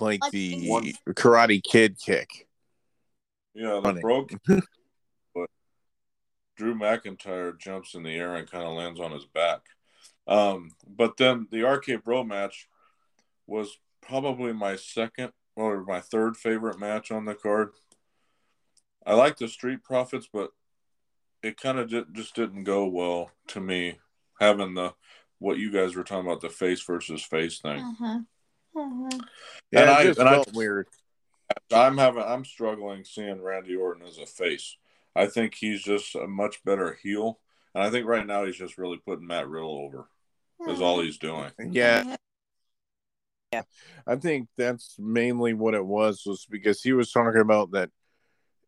like 0.00 0.20
Like 0.22 0.32
the 0.32 0.68
one- 0.68 0.92
Karate 1.10 1.62
Kid 1.62 1.98
kick. 1.98 2.48
yeah, 3.54 3.74
the 3.76 3.82
funny. 3.82 4.00
bro. 4.00 4.26
but 5.34 5.50
Drew 6.56 6.74
McIntyre 6.74 7.58
jumps 7.58 7.94
in 7.94 8.02
the 8.02 8.14
air 8.14 8.34
and 8.34 8.50
kind 8.50 8.64
of 8.64 8.72
lands 8.76 9.00
on 9.00 9.12
his 9.12 9.26
back. 9.26 9.60
Um, 10.26 10.72
but 10.88 11.16
then 11.16 11.46
the 11.52 11.62
RK 11.62 12.02
Bro 12.04 12.24
match 12.24 12.68
was 13.46 13.78
probably 14.02 14.52
my 14.52 14.74
second 14.76 15.32
or 15.54 15.84
my 15.84 16.00
third 16.00 16.36
favorite 16.36 16.80
match 16.80 17.12
on 17.12 17.24
the 17.24 17.34
card. 17.34 17.70
I 19.06 19.14
like 19.14 19.36
the 19.38 19.48
Street 19.48 19.82
Profits, 19.84 20.28
but 20.32 20.50
it 21.42 21.60
kind 21.60 21.78
of 21.78 21.88
just, 21.88 22.12
just 22.12 22.34
didn't 22.34 22.64
go 22.64 22.86
well 22.86 23.30
to 23.48 23.60
me 23.60 23.98
having 24.40 24.74
the 24.74 24.92
what 25.38 25.58
you 25.58 25.70
guys 25.70 25.94
were 25.94 26.02
talking 26.04 26.26
about 26.26 26.40
the 26.40 26.48
face 26.50 26.82
versus 26.82 27.22
face 27.22 27.58
thing. 27.60 27.78
Uh-huh. 27.80 28.18
Uh-huh. 28.76 29.18
Yeah, 29.70 29.80
And 29.82 29.90
it 29.90 29.96
I- 29.96 30.04
just 30.04 30.18
and 30.18 30.28
I- 30.28 30.32
felt 30.34 30.52
weird. 30.54 30.88
I'm 31.72 31.96
having 31.96 32.24
I'm 32.24 32.44
struggling 32.44 33.04
seeing 33.04 33.40
Randy 33.40 33.76
Orton 33.76 34.04
as 34.04 34.18
a 34.18 34.26
face. 34.26 34.76
I 35.14 35.26
think 35.26 35.54
he's 35.54 35.80
just 35.82 36.16
a 36.16 36.26
much 36.26 36.64
better 36.64 36.98
heel, 37.00 37.38
and 37.74 37.84
I 37.84 37.90
think 37.90 38.06
right 38.06 38.26
now 38.26 38.44
he's 38.44 38.56
just 38.56 38.76
really 38.78 38.98
putting 38.98 39.28
Matt 39.28 39.48
Riddle 39.48 39.78
over. 39.78 40.08
Is 40.68 40.80
all 40.80 41.00
he's 41.00 41.18
doing. 41.18 41.52
Yeah, 41.70 42.16
Yeah. 43.52 43.62
I 44.06 44.16
think 44.16 44.48
that's 44.56 44.96
mainly 44.98 45.54
what 45.54 45.74
it 45.74 45.84
was. 45.86 46.22
Was 46.26 46.46
because 46.50 46.82
he 46.82 46.92
was 46.92 47.12
talking 47.12 47.40
about 47.40 47.70
that 47.72 47.90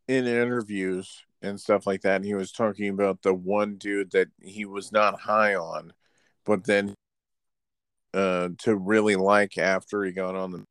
in 0.08 0.26
interviews 0.26 1.24
and 1.42 1.60
stuff 1.60 1.86
like 1.86 2.02
that. 2.02 2.16
And 2.16 2.24
he 2.24 2.34
was 2.34 2.50
talking 2.50 2.88
about 2.88 3.22
the 3.22 3.34
one 3.34 3.76
dude 3.76 4.10
that 4.12 4.28
he 4.42 4.64
was 4.64 4.90
not 4.90 5.20
high 5.20 5.54
on, 5.54 5.92
but 6.44 6.64
then 6.64 6.94
uh 8.14 8.48
to 8.56 8.74
really 8.74 9.16
like 9.16 9.58
after 9.58 10.02
he 10.02 10.12
got 10.12 10.34
on 10.34 10.50
the 10.50 10.64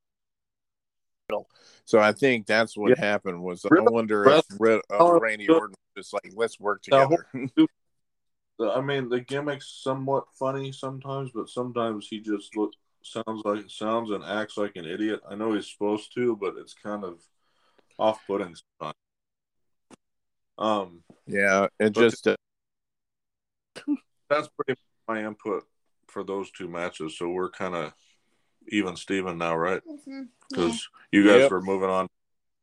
so 1.86 2.00
I 2.00 2.12
think 2.14 2.48
that's 2.48 2.78
what 2.78 2.98
happened 2.98 3.42
was 3.42 3.66
I 3.66 3.82
wonder 3.82 4.26
if 4.26 4.46
Rid- 4.60 4.82
uh, 4.92 5.20
Randy 5.20 5.48
Orton 5.50 5.76
was 5.96 6.04
just 6.04 6.14
like 6.14 6.32
let's 6.36 6.60
work 6.60 6.82
together. 6.82 7.28
I 8.60 8.82
mean, 8.82 9.10
the 9.10 9.22
gimmick's 9.22 9.82
somewhat 9.84 10.26
funny 10.34 10.72
sometimes, 10.72 11.32
but 11.34 11.50
sometimes 11.50 12.08
he 12.08 12.20
just 12.20 12.56
look 12.58 12.74
sounds 13.04 13.44
like 13.46 13.66
sounds 13.70 14.12
and 14.12 14.24
acts 14.24 14.58
like 14.58 14.76
an 14.76 14.86
idiot. 14.86 15.22
I 15.30 15.36
know 15.36 15.54
he's 15.54 15.72
supposed 15.72 16.14
to, 16.16 16.36
but 16.36 16.56
it's 16.58 16.74
kind 16.74 17.04
of 17.04 17.20
off-putting 18.00 18.56
sometimes. 18.80 18.98
Um, 20.58 21.04
yeah, 21.26 21.68
it 21.80 21.94
But- 21.94 22.02
just 22.02 22.28
uh, 22.28 22.36
that's 24.30 24.48
pretty 24.50 24.72
much 24.72 24.80
my 25.08 25.26
input 25.26 25.66
for 26.08 26.24
those 26.24 26.52
two 26.52 26.68
matches. 26.68 27.18
So 27.18 27.30
we're 27.30 27.50
kind 27.50 27.76
of 27.76 27.94
even 28.70 28.96
Steven 28.96 29.38
now, 29.38 29.56
right? 29.56 29.82
Mhm. 29.86 30.06
Yeah. 30.08 30.24
Because 30.50 30.90
you 31.12 31.24
guys 31.26 31.42
Yep. 31.42 31.52
were 31.52 31.62
moving 31.62 31.90
on. 31.90 32.08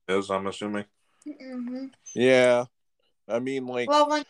Is 0.09 0.30
I'm 0.30 0.46
assuming. 0.46 0.85
Mhm. 1.26 1.92
yeah. 2.14 2.66
I 3.26 3.38
mean, 3.38 3.66
like 3.66 3.88
Well, 3.88 4.09
when 4.09 4.24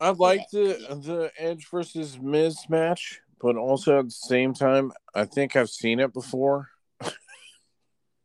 I 0.00 0.10
like 0.10 0.48
the 0.50 0.74
the 1.02 1.32
Edge 1.36 1.66
versus 1.68 2.18
Miz 2.20 2.68
match, 2.68 3.20
but 3.40 3.56
also 3.56 3.98
at 3.98 4.04
the 4.04 4.10
same 4.12 4.54
time, 4.54 4.92
I 5.14 5.24
think 5.24 5.56
I've 5.56 5.70
seen 5.70 5.98
it 5.98 6.12
before. 6.12 6.70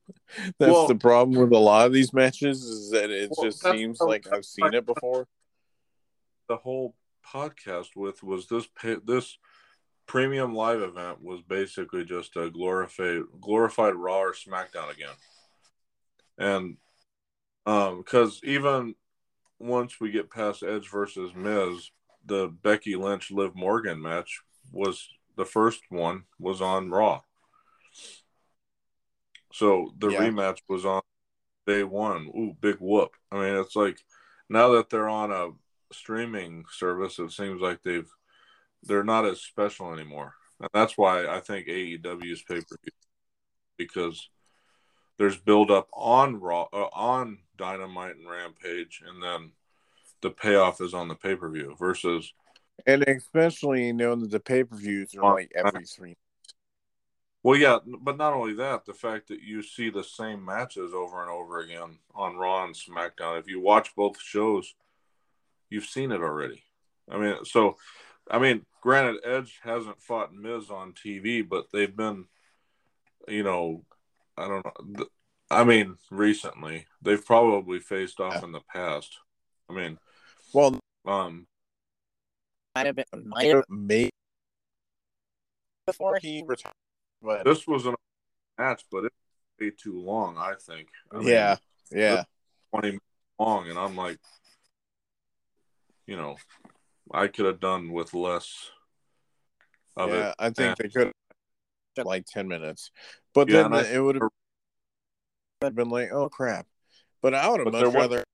That's 0.60 0.72
Well- 0.72 0.88
the 0.88 0.96
problem 0.96 1.40
with 1.40 1.52
a 1.52 1.58
lot 1.60 1.88
of 1.88 1.94
these 1.94 2.14
matches 2.14 2.64
is 2.64 2.92
that 2.92 3.10
it 3.10 3.32
Well, 3.36 3.46
just 3.50 3.62
seems 3.62 4.00
like 4.00 4.32
I've 4.32 4.46
seen 4.46 4.74
it 4.74 4.86
before. 4.86 5.28
The 6.50 6.58
whole 6.58 6.96
podcast 7.26 7.96
with 7.96 8.22
was 8.22 8.48
this 8.48 8.68
this 9.06 9.38
premium 10.06 10.54
live 10.54 10.82
event 10.82 11.24
was 11.24 11.42
basically 11.42 12.04
just 12.04 12.36
a 12.36 12.50
glorified 12.50 13.22
glorified 13.40 13.96
Raw 13.96 14.20
or 14.20 14.34
SmackDown 14.34 14.92
again, 14.92 15.16
and 16.38 16.78
um 17.66 18.00
because 18.00 18.42
even 18.44 18.96
once 19.60 20.02
we 20.02 20.12
get 20.12 20.30
past 20.30 20.64
Edge 20.64 20.90
versus 20.90 21.34
Miz, 21.34 21.92
the 22.26 22.48
Becky 22.48 22.96
Lynch 22.98 23.32
Liv 23.32 23.56
Morgan 23.56 24.02
match 24.02 24.42
was 24.74 25.08
the 25.38 25.46
first 25.46 25.84
one 25.90 26.26
was 26.38 26.62
on 26.62 26.90
Raw. 26.90 27.22
So 29.54 29.94
the 30.00 30.10
Yeah. 30.10 30.22
rematch 30.22 30.62
was 30.68 30.84
on 30.84 31.02
day 31.68 31.84
one. 31.84 32.28
Ooh, 32.36 32.58
big 32.60 32.78
whoop. 32.80 33.16
I 33.32 33.36
mean, 33.36 33.56
it's 33.56 33.76
like 33.76 34.04
now 34.50 34.70
that 34.74 34.90
they're 34.90 35.08
on 35.08 35.32
a 35.32 35.52
streaming 35.94 36.66
service, 36.72 37.20
it 37.20 37.32
seems 37.32 37.62
like 37.62 37.82
they've 37.84 38.12
they're 38.82 39.04
not 39.04 39.26
as 39.26 39.42
special 39.42 39.94
anymore. 39.94 40.36
And 40.60 40.70
that's 40.74 40.98
why 40.98 41.28
I 41.28 41.40
think 41.40 41.68
AEW's 41.68 42.42
pay 42.44 42.62
per 42.62 42.78
view 42.84 42.92
because 43.78 44.30
there's 45.18 45.38
build 45.38 45.70
up 45.70 45.88
on 45.94 46.40
Raw 46.40 46.68
uh, 46.74 46.90
on 46.92 47.40
Dynamite 47.56 48.16
and 48.16 48.28
Rampage, 48.28 49.04
and 49.06 49.22
then 49.22 49.52
the 50.22 50.32
payoff 50.32 50.82
is 50.82 50.94
on 50.94 51.08
the 51.08 51.16
pay 51.16 51.36
per 51.36 51.50
view 51.50 51.76
versus 51.78 52.34
And 52.88 53.04
especially 53.04 53.94
knowing 53.94 54.22
that 54.22 54.32
the 54.32 54.40
pay 54.40 54.64
per 54.64 54.76
views 54.76 55.16
are 55.16 55.36
like 55.36 55.52
every 55.56 55.86
three. 55.86 56.18
Well, 57.44 57.58
yeah, 57.60 57.80
but 57.86 58.18
not 58.18 58.34
only 58.34 58.54
that, 58.54 58.86
the 58.86 58.94
fact 58.94 59.28
that 59.28 59.42
you 59.42 59.62
see 59.62 59.90
the 59.90 60.04
same 60.04 60.44
matches 60.46 60.94
over 60.94 61.22
and 61.22 61.30
over 61.30 61.60
again 61.60 62.00
on 62.16 62.38
Raw 62.38 62.64
and 62.64 62.74
SmackDown. 62.74 63.38
If 63.38 63.50
you 63.50 63.60
watch 63.60 63.94
both 63.96 64.20
shows, 64.22 64.74
you've 65.70 65.84
seen 65.86 66.14
it 66.14 66.22
already. 66.22 66.64
I 67.12 67.18
mean, 67.18 67.44
so, 67.44 67.76
I 68.32 68.40
mean, 68.40 68.66
granted, 68.82 69.20
Edge 69.26 69.60
hasn't 69.62 70.02
fought 70.02 70.34
Miz 70.34 70.70
on 70.70 70.94
TV, 70.94 71.48
but 71.48 71.66
they've 71.74 71.94
been, 71.94 72.28
you 73.28 73.44
know, 73.44 73.84
I 74.38 74.48
don't 74.48 74.66
know. 74.66 75.06
I 75.52 75.66
mean, 75.66 75.98
recently 76.10 76.88
they've 77.02 77.24
probably 77.24 77.80
faced 77.80 78.22
off 78.22 78.36
Yeah. 78.36 78.46
in 78.46 78.52
the 78.54 78.62
past. 78.62 79.20
I 79.70 79.74
mean, 79.74 80.00
Well, 80.54 80.80
um, 81.06 81.48
Might 82.76 82.86
have 82.86 82.96
been 82.96 83.06
might 83.26 83.48
have 83.48 83.66
been 83.68 83.88
maybe 83.88 84.10
before 85.86 86.18
he 86.22 86.44
retired, 86.48 86.74
but 87.24 87.46
this 87.46 87.66
was 87.66 87.86
a 87.86 87.96
match, 88.58 88.84
but 88.92 89.06
it 89.06 89.14
way 89.60 89.72
too 89.72 90.00
long. 90.00 90.38
I 90.38 90.54
think. 90.60 90.90
I 91.12 91.18
mean, 91.18 91.28
yeah, 91.28 91.56
yeah, 91.92 92.24
twenty 92.72 92.90
minutes 92.90 93.06
long, 93.40 93.70
and 93.70 93.80
I'm 93.80 93.96
like, 93.96 94.20
you 96.06 96.16
know, 96.18 96.38
I 97.12 97.28
could 97.28 97.46
have 97.46 97.60
done 97.60 97.92
with 97.92 98.14
less 98.14 98.72
of 99.96 100.10
yeah. 100.10 100.30
it. 100.30 100.36
I 100.40 100.50
think 100.50 100.58
Yeah. 100.58 100.76
they 100.80 100.90
could 100.90 101.12
have 101.98 102.06
like 102.06 102.26
ten 102.26 102.48
minutes, 102.48 102.92
but 103.34 103.48
Yeah, 103.50 103.64
then 103.64 103.74
and 103.74 103.88
it 103.88 104.00
would 104.00 104.20
have 105.62 105.76
been 105.76 105.90
like, 105.90 106.12
oh 106.12 106.30
crap. 106.30 106.68
But 107.22 107.34
I 107.34 107.50
would 107.50 107.62
have 107.62 107.72
much 107.72 107.94
rather 107.94 108.26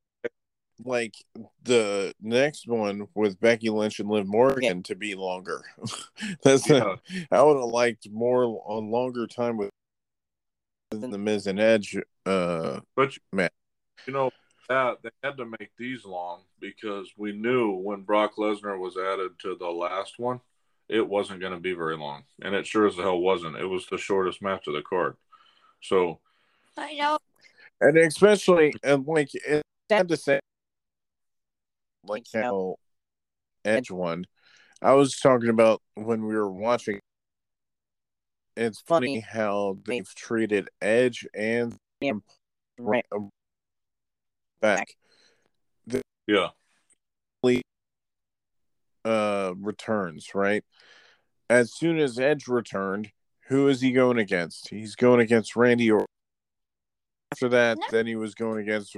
like 0.84 1.16
the 1.64 2.14
next 2.22 2.68
one 2.68 3.08
with 3.14 3.40
Becky 3.40 3.70
Lynch 3.70 4.00
and 4.00 4.10
Liv 4.10 4.28
Morgan 4.28 4.84
to 4.84 4.96
be 4.96 5.16
longer. 5.16 5.64
That's 6.44 6.70
Yeah. 6.70 6.96
I 7.32 7.42
would 7.42 7.58
have 7.58 7.66
liked 7.66 8.10
more 8.10 8.44
a 8.44 8.74
longer 8.74 9.28
time 9.28 9.58
with 9.58 9.70
the 10.92 11.18
Miz 11.18 11.48
and 11.48 11.60
Edge. 11.60 11.98
Uh, 12.26 12.80
But 12.96 13.14
Man. 13.32 13.50
you 14.08 14.14
know 14.14 14.32
that 14.70 14.98
they 15.04 15.10
had 15.24 15.38
to 15.38 15.46
make 15.46 15.72
these 15.78 16.06
long 16.06 16.42
because 16.60 17.12
we 17.18 17.32
knew 17.32 17.72
when 17.72 18.02
Brock 18.02 18.36
Lesnar 18.38 18.80
was 18.80 18.98
added 18.98 19.32
to 19.40 19.56
the 19.56 19.68
last 19.68 20.20
one, 20.20 20.40
it 20.88 21.08
wasn't 21.08 21.42
going 21.42 21.54
to 21.54 21.60
be 21.60 21.74
very 21.74 21.98
long, 21.98 22.24
and 22.42 22.56
it 22.56 22.66
sure 22.66 22.88
as 22.88 22.96
the 22.96 23.04
hell 23.04 23.20
wasn't. 23.20 23.58
It 23.58 23.66
was 23.66 23.86
the 23.88 23.98
shortest 23.98 24.42
match 24.42 24.68
of 24.68 24.74
the 24.74 24.82
card. 24.82 25.16
So 25.82 26.20
I 26.78 26.94
know. 26.96 27.18
and 27.82 27.98
especially 27.98 28.74
and 28.84 29.06
like 29.08 29.34
it 29.34 29.64
had 29.90 30.08
to 30.10 30.18
say 30.18 30.40
like 32.10 32.26
how 32.34 32.76
Edge 33.64 33.92
won. 33.92 34.26
I 34.82 34.94
was 34.94 35.18
talking 35.18 35.50
about 35.50 35.82
when 35.96 36.26
we 36.26 36.36
were 36.36 36.52
watching. 36.52 37.00
It's 38.58 38.82
funny 38.82 39.08
Funny. 39.08 39.20
how 39.22 39.78
they've 39.86 40.14
treated 40.16 40.70
Edge 40.82 41.26
and 41.34 41.76
Yeah. 42.02 42.14
right 42.78 43.06
back 44.62 44.90
yeah, 46.28 46.50
uh 49.06 49.54
returns, 49.58 50.36
right? 50.36 50.64
As 51.50 51.74
soon 51.74 51.98
as 51.98 52.20
Edge 52.20 52.48
returned, 52.48 53.12
who 53.48 53.68
is 53.68 53.82
he 53.82 53.92
going 53.92 54.20
against? 54.20 54.70
He's 54.70 54.96
going 54.96 55.20
against 55.22 55.56
Randy 55.56 55.90
or 55.90 56.06
after 57.32 57.50
that, 57.50 57.78
No. 57.78 57.86
then 57.92 58.08
he 58.08 58.16
was 58.16 58.36
going 58.36 58.60
against 58.60 58.96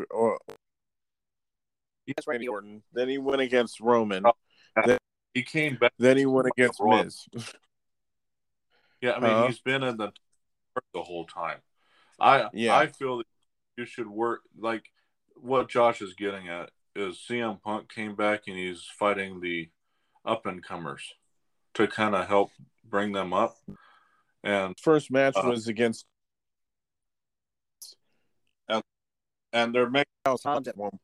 or 2.08 2.14
Yes, 2.18 2.28
Randy 2.28 2.48
Orton. 2.48 2.84
Then 2.94 3.10
he 3.10 3.18
went 3.18 3.42
against 3.42 3.80
Roman. 3.80 4.24
Oh. 4.26 4.98
he 5.34 5.44
came 5.44 5.76
back. 5.78 5.94
Then 5.98 6.18
he 6.18 6.26
went 6.26 6.48
against 6.48 6.80
Raw. 6.80 7.04
Miz. 7.04 7.26
Yeah, 9.02 9.14
I 9.14 9.20
mean 9.20 9.32
Uh-huh. 9.32 9.48
he's 9.48 9.58
been 9.60 9.82
in 9.82 9.98
the 9.98 10.12
the 10.94 11.02
whole 11.02 11.26
time. 11.26 11.58
I 12.20 12.50
Yeah. 12.54 12.78
I 12.78 12.86
feel 12.86 13.18
that 13.18 13.26
you 13.76 13.86
should 13.86 14.08
work 14.08 14.42
like 14.56 14.92
what 15.34 15.70
Josh 15.70 16.04
is 16.04 16.14
getting 16.14 16.50
at 16.50 16.70
is 16.96 17.18
CM 17.28 17.60
Punk 17.64 17.92
came 17.92 18.16
back 18.16 18.44
and 18.48 18.56
he's 18.56 18.84
fighting 19.00 19.40
the 19.42 19.72
up 20.24 20.46
and 20.46 20.64
comers 20.64 21.16
to 21.74 21.88
kind 21.88 22.14
of 22.14 22.28
help 22.28 22.52
bring 22.88 23.12
them 23.12 23.34
up. 23.34 23.58
And 24.44 24.80
First 24.80 25.10
match 25.10 25.36
Uh-huh. 25.36 25.50
was 25.50 25.68
against 25.68 26.06
and 28.68 28.84
and 29.52 29.74
they're 29.74 29.90
making 29.90 30.06
House 30.28 30.44
Hobbs. 30.44 30.70
one. 30.76 31.00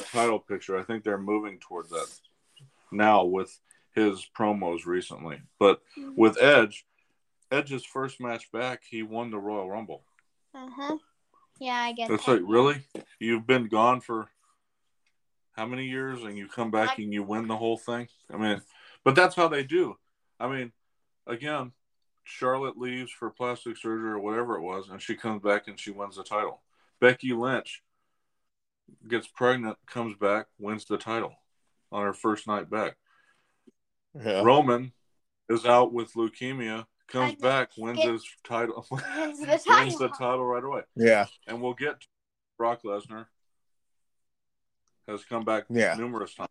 A 0.00 0.16
title 0.16 0.38
picture. 0.38 0.78
I 0.78 0.82
think 0.82 1.04
they're 1.04 1.18
moving 1.18 1.58
towards 1.58 1.90
that 1.90 2.08
now 2.90 3.24
with 3.24 3.58
his 3.94 4.26
promos 4.36 4.86
recently. 4.86 5.40
But 5.58 5.80
with 6.16 6.40
Edge, 6.40 6.86
Edge's 7.50 7.84
first 7.84 8.20
match 8.20 8.50
back, 8.52 8.82
he 8.88 9.02
won 9.02 9.30
the 9.30 9.38
Royal 9.38 9.70
Rumble. 9.70 10.02
Uh 10.54 10.68
huh. 10.74 10.98
Yeah, 11.58 11.74
I 11.74 11.92
guess. 11.92 12.10
It's 12.10 12.24
that. 12.26 12.32
like, 12.32 12.42
really? 12.44 12.86
You've 13.18 13.46
been 13.46 13.68
gone 13.68 14.00
for 14.00 14.28
how 15.52 15.66
many 15.66 15.86
years 15.86 16.22
and 16.22 16.38
you 16.38 16.48
come 16.48 16.70
back 16.70 16.98
and 16.98 17.12
you 17.12 17.22
win 17.22 17.46
the 17.46 17.56
whole 17.56 17.76
thing? 17.76 18.08
I 18.32 18.36
mean, 18.36 18.62
but 19.04 19.14
that's 19.14 19.34
how 19.34 19.48
they 19.48 19.62
do. 19.62 19.96
I 20.38 20.48
mean, 20.48 20.72
again, 21.26 21.72
Charlotte 22.24 22.78
leaves 22.78 23.10
for 23.10 23.30
plastic 23.30 23.76
surgery 23.76 24.10
or 24.10 24.18
whatever 24.18 24.56
it 24.56 24.62
was, 24.62 24.88
and 24.88 25.02
she 25.02 25.16
comes 25.16 25.42
back 25.42 25.68
and 25.68 25.78
she 25.78 25.90
wins 25.90 26.16
the 26.16 26.22
title. 26.22 26.62
Becky 27.00 27.32
Lynch 27.32 27.82
gets 29.08 29.26
pregnant, 29.26 29.76
comes 29.86 30.16
back, 30.16 30.46
wins 30.58 30.84
the 30.84 30.96
title 30.98 31.34
on 31.92 32.02
her 32.04 32.12
first 32.12 32.46
night 32.46 32.68
back. 32.70 32.96
Yeah. 34.14 34.42
Roman 34.42 34.92
is 35.48 35.64
out 35.66 35.92
with 35.92 36.12
leukemia, 36.14 36.86
comes 37.08 37.32
I 37.32 37.42
back, 37.42 37.70
wins 37.78 37.98
Get- 37.98 38.10
his 38.10 38.24
title, 38.44 38.86
Wins 38.90 39.40
the 39.40 39.46
wins 39.46 39.64
title. 39.64 39.98
the 39.98 40.08
title 40.08 40.44
right 40.44 40.64
away. 40.64 40.82
Yeah. 40.96 41.26
And 41.46 41.60
we'll 41.60 41.74
get 41.74 42.00
to 42.00 42.06
Brock 42.58 42.82
Lesnar 42.84 43.26
has 45.08 45.24
come 45.24 45.44
back 45.44 45.64
Yeah. 45.70 45.94
numerous 45.96 46.34
times. 46.34 46.48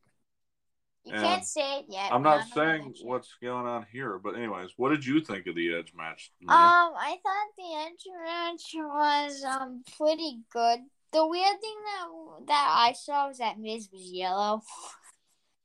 You 1.05 1.13
And 1.13 1.23
can't 1.23 1.45
say 1.45 1.79
it 1.79 1.85
yet. 1.87 2.11
I'm 2.11 2.21
not 2.21 2.45
saying 2.53 2.93
what's 3.03 3.33
going 3.41 3.65
on 3.65 3.85
here, 3.91 4.19
but 4.19 4.35
anyways, 4.35 4.71
what 4.75 4.89
did 4.89 5.05
you 5.05 5.21
think 5.21 5.47
of 5.47 5.55
the 5.55 5.73
Edge 5.73 5.93
match? 5.95 6.31
Mia? 6.41 6.49
Um, 6.51 6.93
I 6.95 7.17
thought 7.23 7.47
the 7.57 7.73
edge 7.87 8.05
match 8.25 8.75
was 8.75 9.43
um 9.45 9.83
pretty 9.97 10.41
good. 10.51 10.79
The 11.11 11.25
weird 11.25 11.59
thing 11.59 11.75
that 11.85 12.47
that 12.47 12.67
I 12.77 12.93
saw 12.93 13.27
was 13.27 13.39
that 13.39 13.59
Miz 13.59 13.89
was 13.91 14.01
yellow. 14.11 14.61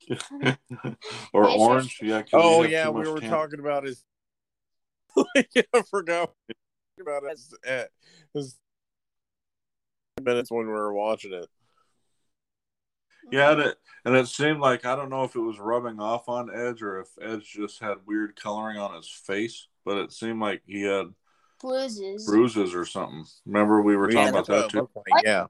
or 1.33 1.49
I 1.49 1.55
orange? 1.55 1.99
Yeah. 2.01 2.21
'cause 2.21 2.29
Oh 2.33 2.63
yeah, 2.63 2.89
we 2.89 3.07
were 3.07 3.19
tan- 3.19 3.29
talking 3.29 3.59
about 3.59 3.83
his. 3.83 4.03
yeah, 5.55 5.61
I 5.73 5.81
forgot 5.83 6.31
about 6.99 7.23
his, 7.29 7.53
uh, 7.67 7.83
his 8.33 8.57
minutes 10.21 10.51
when 10.51 10.65
we 10.65 10.71
were 10.71 10.93
watching 10.93 11.33
it. 11.33 11.47
Yeah, 13.31 13.51
and 13.53 13.61
it 13.61 13.77
and 14.05 14.15
it 14.15 14.27
seemed 14.27 14.59
like 14.59 14.85
I 14.85 14.95
don't 14.95 15.09
know 15.09 15.23
if 15.23 15.35
it 15.35 15.39
was 15.39 15.59
rubbing 15.59 15.99
off 15.99 16.29
on 16.29 16.53
Edge 16.53 16.81
or 16.83 16.99
if 16.99 17.07
Edge 17.19 17.51
just 17.53 17.79
had 17.79 18.05
weird 18.05 18.35
coloring 18.35 18.77
on 18.77 18.95
his 18.95 19.09
face, 19.09 19.67
but 19.83 19.97
it 19.97 20.11
seemed 20.11 20.39
like 20.39 20.61
he 20.67 20.83
had 20.83 21.07
bruises. 21.61 22.25
bruises 22.25 22.73
or 22.75 22.85
something. 22.85 23.25
Remember 23.45 23.81
we 23.81 23.95
were 23.95 24.09
Yeah, 24.11 24.15
talking 24.15 24.29
about 24.29 24.47
that 24.47 24.69
too. 24.69 24.77
looked 24.81 24.95
like, 24.95 25.23
Yeah, 25.25 25.47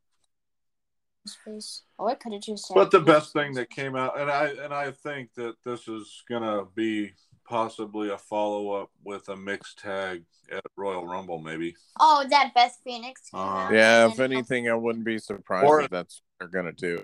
His 1.23 1.35
face. 1.35 1.81
Or 1.97 2.15
could 2.15 2.33
have 2.33 2.41
just. 2.41 2.67
said 2.67 2.75
But 2.75 2.91
the 2.91 2.99
best 2.99 3.33
thing 3.33 3.53
that 3.53 3.69
came 3.69 3.95
out, 3.95 4.19
and 4.19 4.29
I 4.29 4.45
and 4.63 4.73
I 4.73 4.91
think 4.91 5.33
that 5.35 5.55
this 5.63 5.87
is 5.87 6.23
gonna 6.29 6.65
be 6.75 7.13
possibly 7.47 8.09
a 8.09 8.17
follow 8.17 8.71
up 8.71 8.89
with 9.03 9.29
a 9.29 9.35
mixed 9.35 9.79
tag 9.79 10.23
at 10.51 10.63
Royal 10.75 11.05
Rumble, 11.07 11.39
maybe. 11.39 11.75
Oh, 11.99 12.25
that 12.29 12.53
Beth 12.53 12.77
Phoenix. 12.83 13.29
Came 13.29 13.39
Uh, 13.39 13.43
out 13.43 13.73
yeah. 13.73 14.07
If 14.07 14.19
anything, 14.19 14.69
I 14.69 14.73
wouldn't 14.75 15.05
be 15.05 15.17
surprised 15.19 15.67
Or- 15.67 15.81
if 15.81 15.89
that's 15.89 16.21
what 16.37 16.51
they're 16.51 16.61
gonna 16.61 16.71
do. 16.73 17.03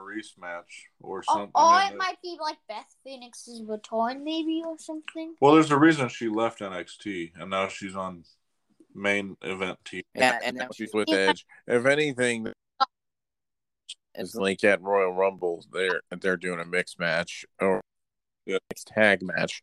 Maryse 0.00 0.38
match 0.40 0.88
or 1.00 1.22
Oh, 1.28 1.34
something. 1.34 1.52
Oh, 1.54 1.70
or 1.70 1.74
I 1.74 1.84
mean, 1.84 1.92
it 1.92 1.98
might 1.98 2.22
be 2.22 2.36
like 2.40 2.58
Beth 2.68 2.94
Phoenix's 3.04 3.62
return, 3.66 4.24
maybe 4.24 4.62
or 4.64 4.76
something. 4.78 5.34
Well, 5.40 5.54
there's 5.54 5.70
a 5.70 5.78
reason 5.78 6.08
she 6.08 6.28
left 6.28 6.60
NXT 6.60 7.32
and 7.40 7.50
now 7.50 7.68
she's 7.68 7.96
on 7.96 8.24
main 8.94 9.36
event 9.42 9.78
TV. 9.84 10.02
Yeah, 10.14 10.38
and 10.44 10.56
now 10.56 10.68
She's 10.74 10.92
with 10.92 11.10
Edge. 11.12 11.46
If 11.66 11.86
anything, 11.86 12.52
is 14.16 14.34
like 14.34 14.64
at 14.64 14.82
Royal 14.82 15.12
Rumble, 15.12 15.64
they're 15.72 16.00
they're 16.20 16.36
doing 16.36 16.60
a 16.60 16.64
mixed 16.64 16.98
match 16.98 17.44
or 17.60 17.80
Yeah. 18.46 18.58
mixed 18.70 18.88
tag 18.88 19.22
match. 19.22 19.62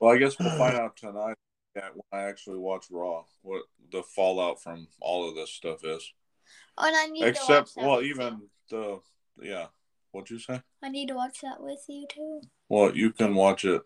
Well, 0.00 0.14
I 0.14 0.18
guess 0.18 0.38
we'll 0.38 0.56
find 0.56 0.76
out 0.76 0.96
tonight 0.96 1.36
that 1.74 1.92
when 1.94 2.20
I 2.20 2.24
actually 2.24 2.58
watch 2.58 2.86
Raw 2.90 3.24
what 3.42 3.64
the 3.92 4.02
fallout 4.02 4.62
from 4.62 4.88
all 5.00 5.28
of 5.28 5.34
this 5.34 5.50
stuff 5.50 5.84
is. 5.84 6.12
Oh, 6.78 6.86
and 6.86 6.96
I 6.96 7.06
need 7.06 7.22
to 7.22 7.28
Except, 7.28 7.72
watch 7.76 7.86
well, 7.86 8.02
even 8.02 8.48
the 8.70 9.00
yeah. 9.40 9.66
What'd 10.12 10.30
you 10.30 10.38
say? 10.38 10.62
I 10.82 10.88
need 10.88 11.08
to 11.08 11.14
watch 11.14 11.40
that 11.42 11.60
with 11.62 11.84
you 11.88 12.06
too. 12.08 12.40
Well, 12.68 12.96
you 12.96 13.10
can 13.12 13.34
watch 13.34 13.64
it 13.64 13.82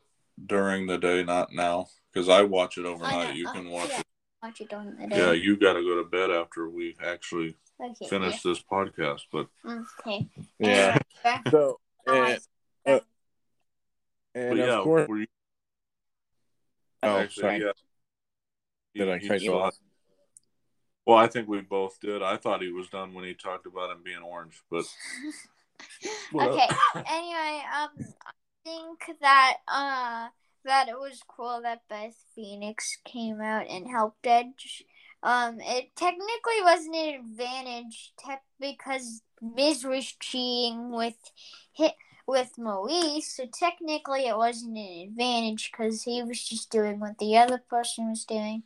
during 0.46 0.86
the 0.86 0.96
day, 0.98 1.22
not 1.24 1.52
now, 1.52 1.88
because 2.12 2.28
I 2.28 2.42
watch 2.42 2.78
it 2.78 2.86
overnight. 2.86 3.34
You 3.34 3.48
Uh, 3.48 3.52
can 3.52 3.70
watch 3.70 3.88
yeah. 3.90 4.00
it. 4.00 4.06
Watch 4.42 4.60
it 4.60 4.70
during 4.70 4.96
the 4.96 5.06
day. 5.08 5.18
Yeah, 5.18 5.32
you 5.32 5.56
got 5.56 5.74
to 5.74 5.82
go 5.82 5.96
to 6.02 6.08
bed 6.08 6.30
after 6.30 6.68
we 6.70 6.96
actually 7.04 7.56
Okay. 7.82 8.06
finish 8.08 8.42
this 8.42 8.62
podcast. 8.62 9.22
But 9.32 9.48
yeah. 9.64 9.82
Okay. 10.00 10.28
Yeah. 10.58 10.98
Anyway, 11.24 11.40
So 11.50 11.80
and, 12.06 12.18
my- 12.24 13.00
and 14.34 14.48
but 14.50 14.58
yeah, 14.58 14.74
of 14.78 14.84
course, 14.84 15.08
you, 15.08 15.26
Oh, 17.02 17.16
Actually, 17.18 17.40
sorry. 17.42 17.60
yeah. 17.60 17.72
Did 18.94 19.08
I 19.10 19.18
He- 19.18 19.28
cut 19.28 19.38
he 19.40 19.44
you 19.46 19.54
off? 19.54 19.74
thought- 19.74 19.82
Well, 21.11 21.18
I 21.18 21.27
think 21.27 21.49
we 21.49 21.61
both 21.61 21.99
did. 21.99 22.23
I 22.23 22.37
thought 22.37 22.62
he 22.62 22.70
was 22.70 22.88
done 22.88 23.14
when 23.14 23.25
he 23.25 23.35
talked 23.35 23.66
about 23.66 23.90
him 23.90 23.99
being 24.05 24.23
orange, 24.23 24.62
but 24.70 24.85
okay. 26.37 26.68
anyway, 26.94 27.62
um, 27.77 27.88
I 27.99 28.33
think 28.64 29.18
that 29.20 29.57
uh 29.66 30.29
that 30.64 30.88
it 30.88 30.96
was 30.96 31.20
cool 31.27 31.62
that 31.64 31.83
Beth 31.88 32.14
Phoenix 32.37 32.96
came 33.05 33.40
out 33.40 33.66
and 33.68 33.88
helped 33.88 34.25
Edge. 34.25 34.85
Um, 35.25 35.59
it 35.59 35.96
technically 35.96 36.62
wasn't 36.62 36.94
an 36.94 37.14
advantage, 37.16 38.12
tech 38.16 38.44
because 38.61 39.23
Miz 39.42 39.83
was 39.83 40.12
cheating 40.20 40.92
with 40.92 41.18
hit 41.73 41.94
with 42.25 42.53
Maryse, 42.57 43.25
so 43.25 43.46
technically 43.53 44.29
it 44.29 44.37
wasn't 44.37 44.79
an 44.79 45.09
advantage 45.09 45.73
because 45.73 46.05
he 46.05 46.23
was 46.23 46.40
just 46.40 46.70
doing 46.70 47.01
what 47.01 47.18
the 47.18 47.37
other 47.37 47.59
person 47.59 48.11
was 48.11 48.25
doing. 48.25 48.62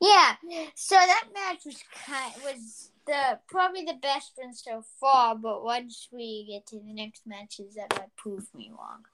Yeah, 0.00 0.34
so 0.74 0.94
that 0.96 1.24
match 1.34 1.64
was 1.64 1.82
kind 2.06 2.32
was 2.44 2.90
the 3.06 3.38
probably 3.48 3.84
the 3.84 3.98
best 4.00 4.32
one 4.36 4.54
so 4.54 4.82
far, 5.00 5.34
but 5.36 5.62
once 5.64 6.08
we 6.12 6.46
get 6.48 6.66
to 6.68 6.76
the 6.76 6.92
next 6.94 7.26
matches, 7.26 7.74
that 7.74 7.90
might 7.98 8.14
prove 8.16 8.46
me 8.54 8.70
wrong. 8.70 9.04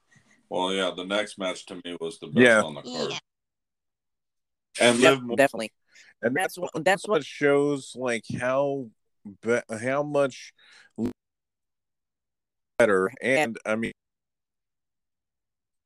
well, 0.49 0.73
yeah, 0.73 0.91
the 0.95 1.05
next 1.05 1.37
match 1.37 1.65
to 1.67 1.75
me 1.85 1.95
was 2.01 2.19
the 2.19 2.27
best 2.27 2.37
Yeah. 2.39 2.61
on 2.61 2.75
the 2.75 2.81
card. 2.81 3.11
Yeah. 3.11 3.19
And 4.79 4.99
Yep, 4.99 5.19
Liv 5.25 5.37
definitely. 5.37 5.71
And 6.21 6.35
That's 6.35 6.55
that's 6.55 6.57
what- 6.57 6.73
what 6.75 6.85
that's 6.85 7.07
what- 7.07 7.25
shows 7.25 7.95
like 7.95 8.23
how 8.39 8.89
be- 9.41 9.61
how 9.81 10.03
much 10.03 10.53
better 12.77 13.11
and 13.21 13.57
I 13.65 13.75
mean 13.75 13.91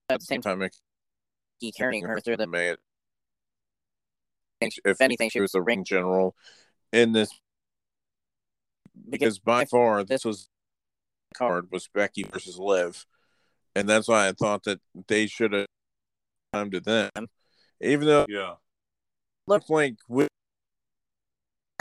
At 0.09 0.19
the 0.19 0.25
same 0.25 0.41
time, 0.41 0.59
time 0.59 0.69
he 1.59 1.71
carrying 1.71 2.05
her 2.05 2.19
through 2.19 2.38
the. 2.38 2.47
made 2.47 2.77
If 4.61 4.77
if 4.85 5.01
anything, 5.01 5.29
she 5.29 5.41
was 5.41 5.51
the 5.51 5.61
ring 5.61 5.83
general 5.83 6.35
in 6.91 7.11
this 7.11 7.29
because 9.09 9.39
by 9.39 9.65
far 9.65 10.03
this- 10.03 10.23
this 10.23 10.25
was 10.25 10.49
card 11.35 11.71
was 11.71 11.87
Becky 11.87 12.23
versus 12.23 12.57
Liv, 12.57 13.05
and 13.75 13.89
that's 13.89 14.07
why 14.07 14.27
I 14.27 14.31
thought 14.31 14.63
that 14.63 14.79
they 15.07 15.27
should 15.27 15.51
have 15.53 15.67
come 16.53 16.71
to 16.71 16.79
them, 16.79 17.11
even 17.81 18.07
though 18.07 18.25
yeah, 18.29 18.55
looked 19.47 19.69
like 19.69 19.97
with, 20.07 20.29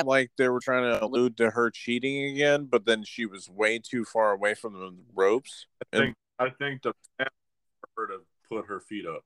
like 0.04 0.32
they 0.37 0.48
were 0.48 0.60
trying 0.60 0.82
to 0.92 1.04
allude 1.04 1.37
to 1.37 1.50
her 1.50 1.70
cheating 1.70 2.24
again, 2.24 2.66
but 2.66 2.84
then 2.84 3.04
she 3.04 3.26
was 3.26 3.48
way 3.48 3.78
too 3.78 4.04
far 4.04 4.32
away 4.32 4.54
from 4.54 4.72
the 4.72 4.96
ropes. 5.14 5.66
I 5.92 5.98
think 5.98 6.16
I 6.38 6.50
think 6.50 6.82
the 6.82 6.94
plan 7.16 7.28
for 7.80 7.88
her 7.96 8.06
to 8.08 8.24
put 8.48 8.66
her 8.66 8.80
feet 8.80 9.06
up, 9.06 9.24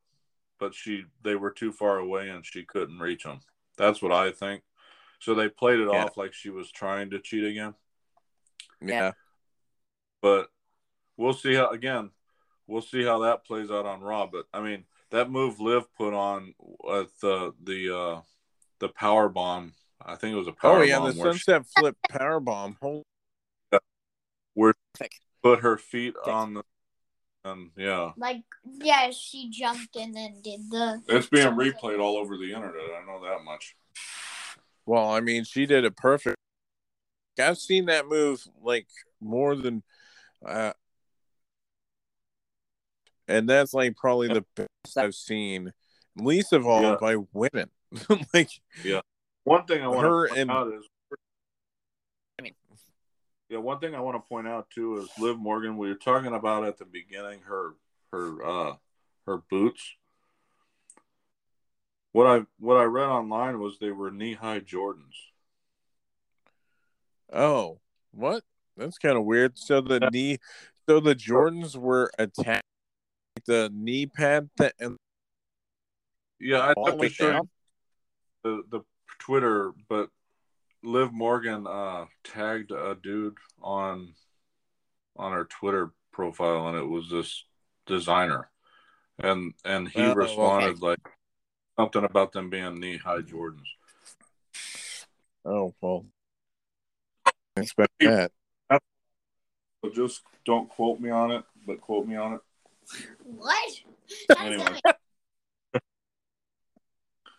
but 0.59 0.75
she 0.75 1.05
they 1.23 1.35
were 1.37 1.51
too 1.51 1.73
far 1.73 1.99
away 1.99 2.29
and 2.29 2.45
she 2.45 2.65
couldn't 2.65 2.99
reach 2.99 3.25
them. 3.25 3.41
That's 3.77 4.03
what 4.03 4.13
I 4.13 4.31
think. 4.31 4.63
So 5.21 5.35
they 5.35 5.49
played 5.49 5.81
it 5.81 5.89
Yeah. 5.89 6.05
off 6.05 6.17
like 6.17 6.33
she 6.33 6.51
was 6.51 6.71
trying 6.71 7.11
to 7.11 7.21
cheat 7.21 7.45
again. 7.45 7.75
Yeah, 8.81 9.13
But 10.23 10.51
we'll 11.17 11.33
see 11.33 11.55
how 11.55 11.71
again. 11.71 12.11
We'll 12.67 12.83
see 12.83 13.03
how 13.03 13.21
that 13.21 13.45
plays 13.45 13.71
out 13.71 13.87
on 13.87 14.03
Raw. 14.03 14.27
But 14.27 14.47
I 14.53 14.61
mean, 14.61 14.85
that 15.11 15.31
move 15.31 15.59
Liv 15.59 15.93
put 15.95 16.15
on 16.15 16.55
at 16.93 17.09
the 17.21 17.55
the 17.63 17.97
uh, 17.97 18.21
the 18.79 18.89
power 18.89 19.29
bomb. 19.29 19.73
I 20.05 20.15
think 20.15 20.35
it 20.35 20.39
was 20.39 20.49
a 20.49 20.53
power 20.53 20.79
oh 20.79 20.83
yeah, 20.83 20.99
bomb 20.99 21.15
the 21.15 21.21
where 21.21 21.33
she 21.33 21.41
sunset 21.41 21.67
flip 21.67 21.97
power 22.09 22.41
bomb. 22.41 22.77
Holy 22.81 23.03
put 25.43 25.61
her 25.61 25.77
feet 25.77 26.15
on 26.27 26.55
the 26.55 26.65
and 27.53 27.71
yeah. 27.77 28.13
Like, 28.17 28.43
yeah, 28.81 29.11
she 29.11 29.51
jumped 29.51 29.97
and 29.97 30.15
then 30.15 30.41
did 30.43 30.61
the. 30.71 31.01
It's 31.09 31.29
being 31.29 31.49
replayed 31.49 32.01
all 32.01 32.17
over 32.17 32.37
the 32.37 32.53
internet. 32.53 32.75
I 33.01 33.07
know 33.07 33.21
that 33.25 33.45
much. 33.45 33.75
Well, 34.87 35.11
I 35.11 35.21
mean, 35.21 35.45
she 35.45 35.67
did 35.67 35.85
it 35.85 35.97
perfect. 35.97 36.37
I've 37.41 37.59
seen 37.59 37.87
that 37.87 38.07
move 38.09 38.43
like 38.63 38.89
more 39.21 39.55
than, 39.55 39.83
uh, 40.45 40.73
and 43.29 43.49
that's 43.49 43.75
like 43.75 43.97
probably 43.97 44.29
the 44.29 44.45
best 44.57 44.97
I've 44.97 45.15
seen. 45.15 45.73
Least 46.17 46.53
of 46.53 46.67
all 46.67 46.83
Yeah. 46.83 46.97
by 47.01 47.17
women. 47.33 47.71
like 48.35 48.51
yeah. 48.85 49.01
One 49.45 49.65
thing 49.67 49.83
I 49.83 49.89
want 49.89 50.01
Her 50.07 50.27
to 50.27 50.29
point 50.35 50.41
and- 50.41 50.51
out 50.51 50.67
is, 50.69 50.73
I 50.73 50.77
mean- 50.77 50.83
yeah, 53.49 53.59
one 53.59 53.79
thing 53.79 53.95
I 53.95 54.01
want 54.01 54.17
to 54.17 54.29
point 54.29 54.47
out 54.47 54.69
too 54.71 54.99
is 54.99 55.09
Liv 55.19 55.39
Morgan. 55.39 55.77
We 55.79 55.89
were 55.89 55.95
talking 55.95 56.35
about 56.35 56.65
at 56.65 56.79
the 56.79 56.85
beginning 56.85 57.41
her 57.43 57.75
her 58.13 58.45
uh 58.45 58.75
her 59.27 59.39
boots. 59.51 59.95
What 62.13 62.27
I 62.27 62.47
what 62.59 62.77
I 62.77 62.85
read 62.85 63.09
online 63.09 63.61
was 63.61 63.79
they 63.79 63.91
were 63.91 64.11
knee 64.11 64.35
high 64.35 64.61
Jordans. 64.61 65.17
oh, 67.33 67.81
what? 68.13 68.43
That's 68.77 68.99
kind 68.99 69.17
of 69.17 69.25
weird. 69.25 69.59
So 69.59 69.81
the 69.81 70.09
knee, 70.13 70.39
so 70.89 71.01
the 71.01 71.15
Jordans 71.15 71.77
were 71.77 72.11
attached, 72.19 72.63
the 73.47 73.71
knee 73.73 74.07
pad, 74.07 74.49
th- 74.59 74.73
and 74.79 74.97
Yeah, 76.41 76.61
I 76.61 76.73
all 76.75 76.97
the 76.97 77.09
took 77.09 77.13
show 77.13 77.49
the 78.45 78.63
the 78.71 78.81
Twitter, 79.19 79.73
but 79.89 80.11
Liv 80.83 81.13
Morgan 81.13 81.67
uh 81.67 82.07
tagged 82.25 82.71
a 82.71 82.97
dude 83.03 83.37
on 83.61 84.15
on 85.17 85.33
her 85.33 85.45
Twitter 85.45 85.91
profile, 86.13 86.69
and 86.69 86.77
it 86.79 86.87
was 86.87 87.11
this 87.11 87.45
designer, 87.87 88.51
and 89.19 89.55
and 89.65 89.89
he 89.89 90.01
Oh, 90.01 90.11
okay. 90.11 90.19
responded 90.19 90.81
like 90.83 91.01
something 91.77 92.05
about 92.05 92.33
them 92.33 92.51
being 92.51 92.79
knee 92.79 92.97
high 92.97 93.23
Jordans. 93.23 93.67
Oh 95.45 95.75
well, 95.81 96.07
I 97.27 97.61
expect 97.61 97.93
that. 98.01 98.31
So 99.85 99.91
just 99.91 100.23
don't 100.45 100.69
quote 100.69 100.99
me 100.99 101.11
on 101.11 101.31
it, 101.31 101.45
but 101.67 101.81
quote 101.81 102.07
me 102.07 102.17
on 102.17 102.35
it. 102.35 102.41
What? 103.23 103.73
Anyway. 104.39 104.81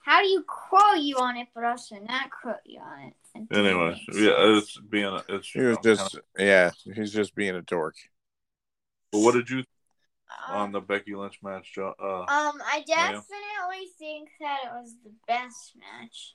How 0.10 0.24
do 0.24 0.28
you 0.28 0.44
quote 0.48 1.02
you 1.02 1.18
on 1.18 1.38
it, 1.38 1.50
but 1.54 1.64
also 1.64 1.96
not 2.00 2.32
quote 2.32 2.56
you 2.66 2.80
on 2.82 3.00
it? 3.02 3.14
It 3.36 3.56
Anyway, 3.56 3.90
make 4.08 4.16
yeah, 4.16 4.58
it's 4.58 4.76
being 4.80 5.20
it's. 5.30 5.52
He 5.52 5.62
was 5.62 5.78
just, 5.84 6.18
yeah, 6.36 6.72
he's 6.96 7.14
just 7.14 7.36
being 7.36 7.56
a 7.56 7.62
dork. 7.62 7.94
But 9.12 9.20
what 9.20 9.36
did 9.36 9.52
you 9.52 9.60
Um, 10.48 10.56
on 10.56 10.72
the 10.72 10.82
Becky 10.82 11.14
Lynch 11.14 11.38
match, 11.44 11.76
Jo- 11.76 11.94
uh, 12.00 12.22
Um, 12.22 12.60
I 12.66 12.84
yeah. 12.88 13.12
definitely 13.12 13.86
think 14.00 14.30
that 14.40 14.62
it 14.66 14.72
was 14.82 14.96
the 15.04 15.14
best 15.28 15.74
match. 15.76 16.34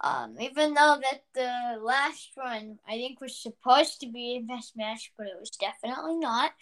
Um, 0.00 0.34
even 0.40 0.72
though 0.72 0.98
that 1.02 1.24
the 1.34 1.82
last 1.82 2.30
one 2.34 2.78
I 2.88 2.92
think 2.92 3.20
was 3.20 3.36
supposed 3.36 4.00
to 4.00 4.06
be 4.06 4.38
the 4.38 4.54
best 4.54 4.74
match, 4.74 5.12
but 5.18 5.26
it 5.26 5.36
was 5.38 5.50
definitely 5.50 6.16
not. 6.16 6.52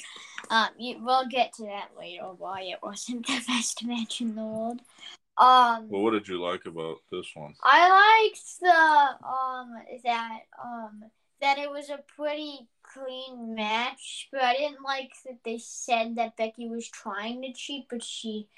Um, 0.50 0.70
you, 0.76 0.96
we'll 1.00 1.28
get 1.28 1.52
to 1.54 1.66
that 1.66 1.90
later 1.96 2.24
why 2.24 2.62
it 2.62 2.80
wasn't 2.82 3.24
the 3.28 3.40
best 3.46 3.84
match 3.84 4.20
in 4.20 4.34
the 4.34 4.42
world. 4.42 4.80
Um, 5.40 5.88
well, 5.88 6.03
what 6.03 6.11
did 6.11 6.29
you 6.29 6.40
like 6.40 6.66
about 6.66 6.98
this 7.11 7.26
one? 7.35 7.55
I 7.64 7.88
liked 8.29 8.61
the 8.61 9.26
um 9.26 9.72
that 10.05 10.40
um 10.62 11.03
that 11.40 11.59
it 11.59 11.70
was 11.70 11.88
a 11.88 12.00
pretty 12.14 12.68
clean 12.83 13.55
match, 13.55 14.29
but 14.31 14.42
I 14.42 14.53
didn't 14.53 14.83
like 14.85 15.11
that 15.24 15.38
they 15.42 15.57
said 15.57 16.16
that 16.16 16.37
Becky 16.37 16.68
was 16.68 16.87
trying 16.88 17.40
to 17.40 17.55
cheat, 17.55 17.87
but 17.88 18.05
she 18.05 18.48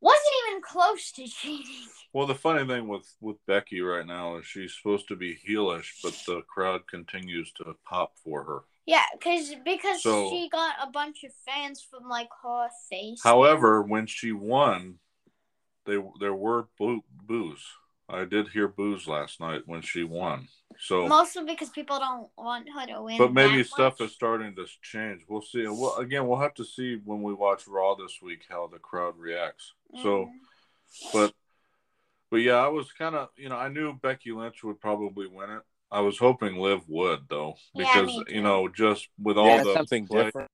wasn't 0.00 0.26
even 0.48 0.62
close 0.62 1.12
to 1.12 1.28
cheating. 1.28 1.86
Well, 2.12 2.26
the 2.26 2.34
funny 2.34 2.66
thing 2.66 2.88
with 2.88 3.08
with 3.20 3.36
Becky 3.46 3.80
right 3.80 4.06
now 4.06 4.38
is 4.38 4.46
she's 4.46 4.74
supposed 4.74 5.06
to 5.08 5.16
be 5.16 5.38
heelish, 5.48 6.02
but 6.02 6.20
the 6.26 6.42
crowd 6.52 6.88
continues 6.88 7.52
to 7.52 7.76
pop 7.88 8.14
for 8.24 8.42
her. 8.42 8.60
Yeah, 8.86 9.04
cause 9.22 9.54
because 9.64 10.02
So- 10.02 10.30
she 10.30 10.48
got 10.48 10.74
a 10.82 10.90
bunch 10.90 11.22
of 11.22 11.32
fans 11.46 11.80
from 11.88 12.08
like 12.08 12.30
her 12.42 12.68
face. 12.90 13.20
However, 13.22 13.82
when 13.82 14.06
she 14.06 14.32
won, 14.32 14.98
they 15.88 15.98
there 16.20 16.34
were 16.34 16.68
boo, 16.78 17.02
boos. 17.26 17.64
I 18.08 18.24
did 18.24 18.48
hear 18.48 18.68
boos 18.68 19.06
last 19.08 19.40
night 19.40 19.62
when 19.66 19.82
she 19.82 20.02
won. 20.04 20.48
So, 20.80 21.08
mostly 21.08 21.44
because 21.44 21.70
people 21.70 21.98
don't 21.98 22.28
want 22.38 22.68
her 22.72 22.86
to 22.86 23.02
win. 23.02 23.18
but 23.18 23.32
maybe 23.34 23.58
that 23.58 23.66
stuff 23.66 24.00
much. 24.00 24.08
is 24.10 24.14
starting 24.14 24.54
to 24.54 24.66
change. 24.82 25.22
We'll 25.28 25.42
see. 25.42 25.66
Well, 25.66 25.96
again, 25.96 26.26
we'll 26.28 26.38
have 26.38 26.54
to 26.54 26.64
see 26.64 27.00
when 27.04 27.22
we 27.22 27.34
watch 27.34 27.66
Raw 27.66 27.96
this 27.96 28.18
week 28.22 28.44
how 28.48 28.68
the 28.68 28.78
crowd 28.78 29.18
reacts. 29.18 29.72
So, 30.02 30.26
Mhm. 30.26 31.12
but 31.12 31.34
but 32.30 32.36
yeah, 32.36 32.56
I 32.56 32.68
was 32.68 32.92
kind 32.92 33.14
of 33.16 33.28
you 33.36 33.48
know 33.48 33.56
I 33.56 33.68
knew 33.68 33.92
Becky 33.94 34.32
Lynch 34.32 34.62
would 34.62 34.80
probably 34.80 35.26
win 35.26 35.50
it. 35.50 35.62
I 35.90 36.00
was 36.00 36.18
hoping 36.18 36.56
Liv 36.56 36.88
would 36.88 37.28
though 37.28 37.56
because 37.76 38.06
me 38.08 38.24
too. 38.24 38.34
you 38.36 38.42
know 38.42 38.68
just 38.68 39.08
with 39.18 39.36
all 39.38 39.46
Yeah, 39.48 39.64
the 39.64 39.74
something 39.74 40.06
play- 40.06 40.24
different. 40.24 40.50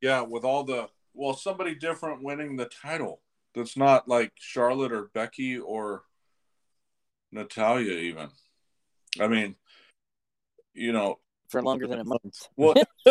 Yeah, 0.00 0.20
with 0.22 0.44
all 0.44 0.64
the 0.64 0.88
well, 1.14 1.34
somebody 1.34 1.74
different 1.74 2.22
winning 2.22 2.56
the 2.56 2.66
title. 2.66 3.20
That's 3.54 3.76
not 3.76 4.08
like 4.08 4.32
Charlotte 4.36 4.92
or 4.92 5.10
Becky 5.14 5.58
or 5.58 6.02
Natalya 7.32 7.92
even. 7.92 8.28
I 9.20 9.26
mean, 9.28 9.56
you 10.74 10.92
know, 10.92 11.18
for 11.48 11.62
longer 11.62 11.86
than 11.86 12.00
a 12.00 12.04
month. 12.04 12.48
well, 12.56 12.74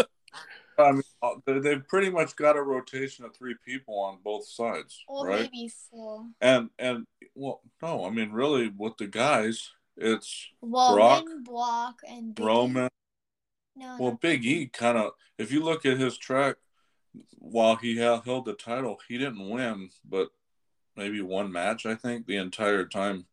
I 0.80 0.92
mean, 0.92 1.02
uh, 1.24 1.36
they- 1.46 1.60
they've 1.60 1.88
pretty 1.88 2.10
much 2.10 2.36
got 2.36 2.56
a 2.56 2.62
rotation 2.62 3.26
of 3.26 3.36
three 3.36 3.56
people 3.66 4.00
on 4.00 4.20
both 4.24 4.48
sides, 4.48 5.04
Or 5.08 5.28
right? 5.28 5.50
maybe 5.52 5.70
four. 5.90 6.28
And 6.40 6.70
and 6.78 7.06
well, 7.36 7.62
no, 7.82 8.06
I 8.06 8.10
mean, 8.12 8.32
really, 8.32 8.70
with 8.70 8.98
the 8.98 9.08
guys, 9.08 9.72
it's 9.98 10.48
Roman, 10.62 11.44
Brock, 11.44 12.00
and 12.08 12.36
Big 12.36 12.44
E. 12.44 12.48
Roman. 12.48 12.90
No, 13.76 13.98
Well, 14.00 14.12
no. 14.12 14.18
Big 14.22 14.46
E 14.46 14.68
kind 14.68 14.98
of, 14.98 15.12
if 15.38 15.52
you 15.52 15.64
look 15.64 15.86
at 15.86 15.98
his 16.00 16.18
track, 16.18 16.58
while 17.38 17.76
he 17.76 17.98
held, 17.98 18.26
held 18.26 18.46
the 18.46 18.54
title, 18.54 19.00
he 19.08 19.18
didn't 19.18 19.50
win, 19.50 19.90
but 20.04 20.30
maybe 20.96 21.22
one 21.22 21.52
match, 21.52 21.86
I 21.86 21.96
think, 21.96 22.26
the 22.26 22.38
entire 22.38 22.86
time. 22.86 23.28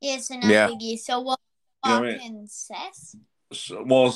Yes, 0.00 0.30
and 0.30 0.42
Yeah. 0.44 0.66
not 0.66 0.78
Big 0.78 0.82
E. 0.82 0.96
So 0.96 1.20
what? 1.20 1.40
Yeah, 1.86 1.98
I 1.98 2.00
mean- 2.00 2.46
Seth. 2.48 3.14
So, 3.52 3.82
well, 3.86 4.14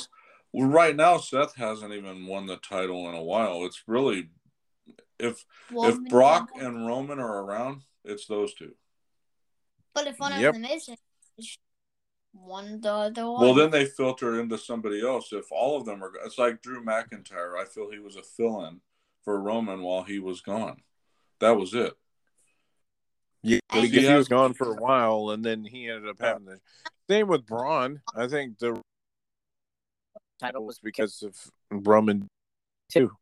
right 0.53 0.95
now, 0.95 1.17
Seth 1.17 1.55
hasn't 1.55 1.93
even 1.93 2.27
won 2.27 2.45
the 2.45 2.57
title 2.57 3.09
in 3.09 3.15
a 3.15 3.23
while. 3.23 3.65
It's 3.65 3.83
really, 3.87 4.29
if 5.17 5.45
Roman 5.71 6.05
if 6.05 6.09
Brock 6.09 6.51
and- 6.53 6.63
and 6.77 6.87
Roman 6.87 7.19
are 7.19 7.43
around, 7.43 7.83
it's 8.03 8.27
those 8.27 8.53
two. 8.53 8.75
But 9.93 10.07
if 10.07 10.19
one 10.19 10.39
Yep. 10.39 10.55
of 10.55 10.61
them 10.61 10.71
isn't, 10.71 10.99
one 12.33 12.81
the 12.81 12.91
other 12.91 13.29
one. 13.29 13.41
Well, 13.41 13.53
then 13.53 13.69
they 13.69 13.85
filter 13.85 14.39
into 14.39 14.57
somebody 14.57 15.05
else. 15.05 15.31
If 15.31 15.51
all 15.51 15.77
of 15.77 15.85
them 15.85 16.03
are, 16.03 16.11
it's 16.25 16.37
like 16.37 16.61
Drew 16.61 16.83
McIntyre. 16.83 17.57
I 17.57 17.65
feel 17.65 17.91
he 17.91 17.99
was 17.99 18.15
a 18.15 18.23
fill-in 18.23 18.81
for 19.23 19.39
Roman 19.39 19.81
while 19.81 20.03
he 20.03 20.19
was 20.19 20.41
gone. 20.41 20.81
That 21.39 21.51
was 21.51 21.73
it. 21.73 21.93
Yeah, 23.41 23.59
And- 23.71 23.81
because 23.83 23.97
he 24.01 24.05
Yeah. 24.05 24.17
was 24.17 24.27
gone 24.27 24.53
for 24.53 24.71
a 24.71 24.81
while, 24.81 25.29
and 25.31 25.43
then 25.43 25.65
he 25.65 25.89
ended 25.89 26.09
up 26.09 26.19
having 26.19 26.45
the 26.45 26.61
same 27.09 27.27
with 27.27 27.45
Braun. 27.45 28.01
I 28.15 28.27
think 28.27 28.59
the 28.59 28.81
title 30.39 30.65
was 30.65 30.79
because 30.79 31.23
of 31.23 31.51
Roman 31.69 32.27
too. 32.89 33.17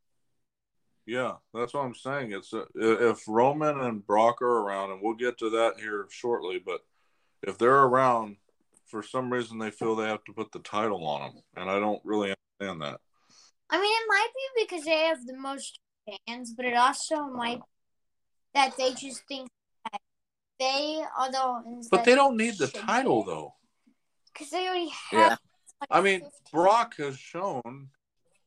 Yeah, 1.04 1.38
that's 1.52 1.74
what 1.74 1.84
I'm 1.84 1.94
saying. 1.96 2.30
It's 2.30 2.54
uh, 2.54 2.66
if 2.76 3.26
Roman 3.26 3.80
and 3.80 4.06
Brock 4.06 4.40
are 4.40 4.58
around, 4.58 4.92
and 4.92 5.02
we'll 5.02 5.14
get 5.14 5.38
to 5.38 5.50
that 5.50 5.80
here 5.80 6.06
shortly. 6.10 6.60
But 6.60 6.84
if 7.42 7.58
they're 7.58 7.82
around, 7.82 8.36
for 8.86 9.02
some 9.02 9.32
reason 9.32 9.58
they 9.58 9.72
feel 9.72 9.96
they 9.96 10.06
have 10.06 10.22
to 10.24 10.32
put 10.32 10.52
the 10.52 10.60
title 10.60 11.04
on 11.04 11.34
them, 11.34 11.42
and 11.56 11.68
I 11.68 11.80
don't 11.80 12.04
really 12.04 12.32
understand 12.60 12.82
that. 12.82 13.00
I 13.70 13.80
mean, 13.80 13.90
it 13.92 14.06
might 14.08 14.28
be 14.34 14.64
because 14.64 14.84
they 14.84 14.98
have 15.06 15.26
the 15.26 15.36
most 15.36 15.80
fans, 16.26 16.52
but 16.54 16.66
it 16.66 16.74
also 16.74 17.24
might 17.24 17.60
that 18.54 18.76
they 18.76 18.92
just 18.94 19.26
think 19.26 19.48
that 19.90 20.00
they 20.58 21.02
are 21.18 21.30
the 21.30 21.62
ones. 21.64 21.88
But 21.90 22.04
they 22.04 22.14
don't 22.14 22.36
need 22.36 22.58
the 22.58 22.68
title 22.68 23.24
though. 23.24 23.54
because 24.32 24.50
they 24.50 24.66
already 24.66 24.90
have. 25.10 25.12
Yeah. 25.12 25.36
like, 25.80 25.88
I 25.90 26.00
mean, 26.00 26.20
15. 26.20 26.30
Brock 26.52 26.94
has 26.98 27.18
shown 27.18 27.88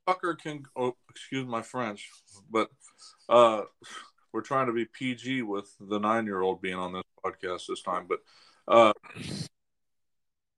Tucker 0.08 0.36
can. 0.36 0.64
Oh, 0.76 0.96
excuse 1.10 1.46
my 1.46 1.62
French, 1.62 2.10
but 2.50 2.70
uh, 3.30 3.62
we're 4.32 4.42
trying 4.42 4.68
to 4.68 4.74
be 4.74 4.86
PG 4.86 5.42
with 5.44 5.74
the 5.80 6.00
nine-year-old 6.00 6.62
being 6.62 6.76
on 6.76 6.94
this 6.94 7.04
podcast 7.24 7.64
this 7.68 7.82
time. 7.82 8.08
But 8.08 8.20
uh, 8.68 8.94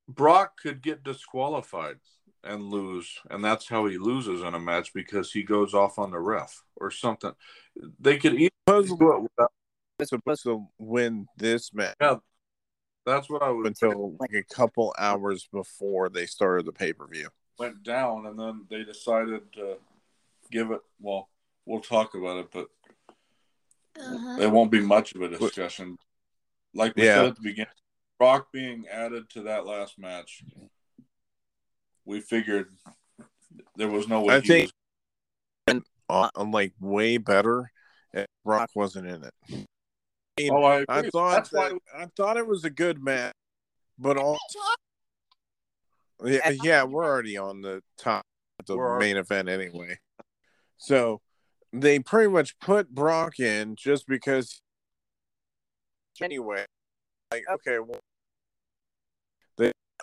Brock 0.09 0.53
could 0.61 0.81
get 0.81 1.03
disqualified 1.03 1.97
and 2.47 2.63
lose, 2.63 3.19
and 3.29 3.43
that's 3.43 3.67
how 3.67 3.85
he 3.85 3.97
loses 3.97 4.41
in 4.41 4.53
a 4.53 4.59
match 4.59 4.93
because 4.93 5.31
he 5.31 5.43
goes 5.43 5.73
off 5.73 5.99
on 5.99 6.11
the 6.11 6.19
ref 6.19 6.63
or 6.75 6.89
something. 6.91 7.33
They 7.99 8.17
could 8.17 8.33
easily 8.33 8.49
Supposedly 8.67 8.97
do 8.97 9.13
it 9.13 9.21
without. 9.21 9.51
was 9.99 10.09
supposed 10.09 10.43
to 10.43 10.67
win 10.77 11.27
this 11.37 11.73
match 11.73 11.95
That's 13.05 13.29
what 13.29 13.41
I 13.41 13.49
would 13.49 13.65
until 13.67 14.15
like 14.19 14.33
a 14.33 14.43
couple 14.43 14.93
hours 14.97 15.47
before 15.51 16.09
they 16.09 16.25
started 16.25 16.65
the 16.65 16.71
pay 16.73 16.93
per 16.93 17.07
view. 17.07 17.29
went 17.57 17.83
down, 17.83 18.25
and 18.27 18.39
then 18.39 18.65
they 18.69 18.83
decided 18.83 19.51
to 19.53 19.77
give 20.51 20.71
it. 20.71 20.81
Well, 20.99 21.29
we'll 21.65 21.81
talk 21.81 22.15
about 22.15 22.37
it, 22.39 22.51
but 22.51 22.67
Uh-huh. 23.99 24.35
It 24.41 24.51
won't 24.51 24.71
be 24.71 24.79
much 24.81 25.15
of 25.15 25.21
a 25.21 25.27
discussion. 25.29 25.97
Like 26.73 26.95
we 26.95 27.03
Yeah. 27.03 27.15
said 27.15 27.25
at 27.25 27.35
the 27.35 27.41
beginning, 27.41 27.73
Brock 28.19 28.51
being 28.51 28.87
added 28.87 29.29
to 29.31 29.41
that 29.43 29.65
last 29.65 29.97
match, 29.97 30.43
we 32.07 32.21
figured 32.21 32.69
there 33.75 33.89
was 33.89 34.07
no 34.07 34.21
way 34.21 34.35
I 34.35 34.39
he 34.39 34.47
think- 34.47 34.71
was. 35.67 35.81
Uh, 36.09 36.29
I'm 36.37 36.51
like 36.51 36.71
way 36.79 37.17
better, 37.17 37.69
and 38.13 38.25
Brock 38.45 38.69
wasn't 38.73 39.07
in 39.07 39.25
it. 39.25 39.65
mean, 40.37 40.51
Oh, 40.53 40.63
I, 40.63 40.85
I 40.87 41.01
thought 41.09 41.33
That's 41.35 41.51
why 41.51 41.73
I 41.93 42.05
thought 42.15 42.37
it 42.37 42.47
was 42.47 42.63
a 42.63 42.69
good 42.69 43.03
match, 43.03 43.33
but 43.99 44.15
all 44.15 44.37
yeah, 46.23 46.51
yeah, 46.63 46.83
we're 46.85 47.03
already 47.03 47.35
on 47.37 47.59
the 47.61 47.81
top 47.97 48.23
of 48.59 48.65
the 48.67 48.77
We're 48.77 48.97
main 48.99 49.17
event 49.17 49.49
anyway. 49.49 49.97
So 50.77 51.19
they 51.73 51.99
pretty 51.99 52.29
much 52.31 52.57
put 52.59 52.89
Brock 52.95 53.37
in 53.39 53.75
just 53.75 54.07
because 54.07 54.61
anyway. 56.21 56.65
Like, 57.31 57.43
okay, 57.55 57.79
well 57.79 57.99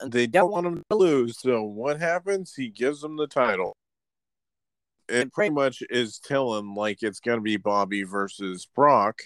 they 0.02 0.08
they 0.08 0.26
don't 0.26 0.50
want 0.50 0.66
him 0.66 0.82
to 0.90 0.96
lose, 0.96 1.38
so 1.40 1.62
what 1.62 2.00
happens? 2.00 2.54
He 2.54 2.68
gives 2.68 3.00
them 3.00 3.16
the 3.16 3.26
title. 3.26 3.76
It 5.08 5.32
pretty 5.32 5.54
much 5.54 5.82
is 5.90 6.18
telling 6.18 6.74
like 6.74 7.02
it's 7.02 7.20
gonna 7.20 7.40
be 7.40 7.56
Bobby 7.56 8.02
versus 8.04 8.66
Brock. 8.74 9.20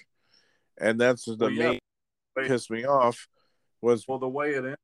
And 0.81 1.01
that's 1.01 1.25
the 1.25 1.37
Well, 1.39 1.51
yeah. 1.51 1.69
main 1.71 1.79
pissed 2.49 2.71
me 2.71 2.85
off 2.85 3.29
was 3.81 4.07
well, 4.07 4.19
the 4.19 4.29
way 4.29 4.53
it 4.53 4.59
ended 4.59 4.77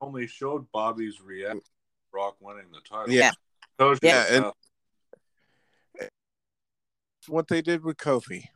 only 0.00 0.26
showed 0.26 0.66
Bobby's 0.72 1.20
reaction 1.20 1.60
to 1.60 1.70
Brock 2.10 2.36
winning 2.40 2.70
the 2.72 2.80
title. 2.80 3.12
Yeah. 3.12 3.30
Tells 3.78 3.98
you 4.02 4.08
Yeah, 4.08 4.24
and- 5.98 6.08
what 7.28 7.48
they 7.48 7.62
did 7.62 7.82
with 7.84 7.96
Kofi. 7.96 8.48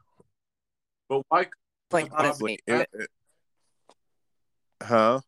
but 1.08 1.22
why? 1.28 1.46
Like, 1.90 2.10
Honestly, 2.12 2.58
honestly, 2.66 2.84
it- 2.94 3.00
it- 3.02 3.10
huh? 4.82 5.20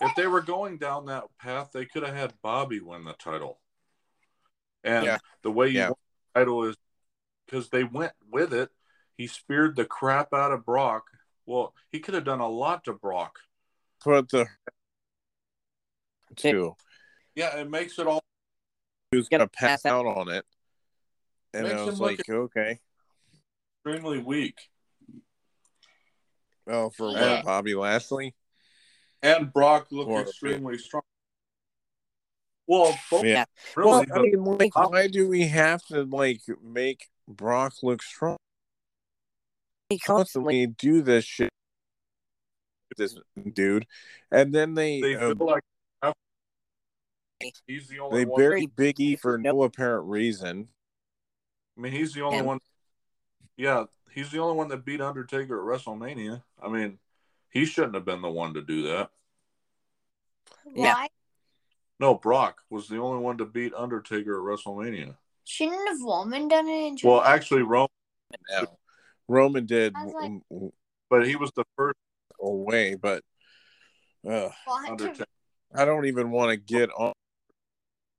If 0.00 0.14
they 0.16 0.26
were 0.26 0.42
going 0.42 0.78
down 0.78 1.06
that 1.06 1.24
path, 1.38 1.70
they 1.72 1.86
could 1.86 2.02
have 2.02 2.14
had 2.14 2.34
Bobby 2.42 2.80
win 2.80 3.04
the 3.04 3.14
title. 3.14 3.60
And 4.82 5.06
Yeah. 5.06 5.18
the 5.42 5.50
way 5.50 5.68
you 5.68 5.78
Yeah. 5.78 5.88
won 5.88 5.96
the 6.34 6.40
title 6.40 6.64
is 6.64 6.76
because 7.46 7.70
they 7.70 7.84
went 7.84 8.12
with 8.28 8.52
it. 8.52 8.70
He 9.16 9.26
speared 9.26 9.76
the 9.76 9.84
crap 9.84 10.34
out 10.34 10.52
of 10.52 10.64
Brock. 10.64 11.10
Well, 11.46 11.74
he 11.90 12.00
could 12.00 12.14
have 12.14 12.24
done 12.24 12.40
a 12.40 12.48
lot 12.48 12.84
to 12.84 12.92
Brock. 12.92 13.40
Put 14.00 14.28
the 14.30 14.48
two. 16.36 16.76
Yeah, 17.34 17.56
it 17.58 17.70
makes 17.70 17.98
it 17.98 18.06
all. 18.06 18.20
He 19.10 19.16
was 19.16 19.28
gonna 19.28 19.48
pass 19.48 19.82
pass 19.82 19.86
out 19.86 20.06
on 20.06 20.28
it, 20.28 20.44
and 21.52 21.68
Makes 21.68 21.80
I 21.80 21.84
was 21.84 22.00
like, 22.00 22.28
okay, 22.28 22.80
extremely 23.78 24.18
weak. 24.18 24.70
well, 26.66 26.90
for 26.90 27.12
Yeah. 27.12 27.36
what, 27.36 27.44
Bobby 27.44 27.74
Lashley? 27.74 28.34
And 29.24 29.52
Brock 29.52 29.90
looked 29.90 30.10
Or- 30.10 30.20
extremely 30.20 30.78
strong. 30.78 31.02
Well, 32.66 32.96
both 33.10 33.24
Yeah. 33.24 33.44
really, 33.76 33.90
Well, 33.90 34.04
I 34.12 34.22
mean, 34.22 34.44
like, 34.58 34.74
why 34.76 35.08
do 35.08 35.28
we 35.28 35.48
have 35.48 35.84
to 35.86 36.04
like 36.04 36.42
make 36.62 37.08
Brock 37.26 37.82
look 37.82 38.02
strong? 38.02 38.36
he 39.90 39.98
constantly 39.98 40.64
Constantly 40.64 40.66
do 40.94 41.02
this 41.02 41.24
shit, 41.24 41.50
this 42.96 43.16
dude, 43.52 43.86
and 44.30 44.54
then 44.54 44.74
they 44.74 45.00
they 45.00 45.14
uh, 45.14 45.34
feel 45.34 45.46
like 45.46 45.62
he's 47.66 47.88
the 47.88 47.98
only 48.00 48.20
they 48.20 48.24
one. 48.24 48.40
bury 48.40 48.66
Big 48.66 48.98
E 49.00 49.16
for 49.16 49.36
no 49.36 49.62
apparent 49.62 50.08
reason. 50.08 50.68
I 51.76 51.80
mean, 51.80 51.92
he's 51.92 52.14
the 52.14 52.22
only 52.22 52.38
And- 52.38 52.46
one. 52.46 52.60
Yeah, 53.56 53.84
he's 54.10 54.30
the 54.30 54.38
only 54.38 54.56
one 54.56 54.68
that 54.68 54.84
beat 54.86 55.00
Undertaker 55.02 55.58
at 55.60 55.80
WrestleMania. 55.80 56.42
I 56.62 56.68
mean, 56.68 56.98
he 57.54 57.64
shouldn't 57.64 57.94
have 57.94 58.04
been 58.04 58.20
the 58.20 58.28
one 58.30 58.52
to 58.54 58.60
do 58.62 58.82
that. 58.88 59.10
Yeah. 60.74 60.92
Why 60.94 61.08
No, 62.00 62.14
Brock 62.16 62.60
was 62.68 62.88
the 62.88 62.98
only 62.98 63.22
one 63.22 63.38
to 63.38 63.46
beat 63.46 63.72
Undertaker 63.74 64.36
at 64.36 64.58
WrestleMania. 64.58 65.16
shouldn't 65.44 65.88
have 65.88 66.00
Roman 66.02 66.48
done 66.48 66.66
it? 66.68 66.86
In 66.86 66.96
Well, 67.02 67.22
actually, 67.22 67.62
Roman. 67.62 67.88
Now, 68.50 68.76
Roman 69.28 69.64
did 69.66 69.94
like- 69.94 70.12
w- 70.12 70.40
w- 70.50 70.72
but 71.08 71.26
he 71.26 71.36
was 71.36 71.52
the 71.54 71.64
first 71.76 71.96
away, 72.40 72.96
but 72.96 73.22
uh, 74.28 74.48
What? 74.64 74.90
Undertaker. 74.90 75.24
I 75.74 75.84
don't 75.84 76.06
even 76.06 76.30
want 76.30 76.50
to 76.50 76.56
get 76.56 76.90
on 76.90 77.12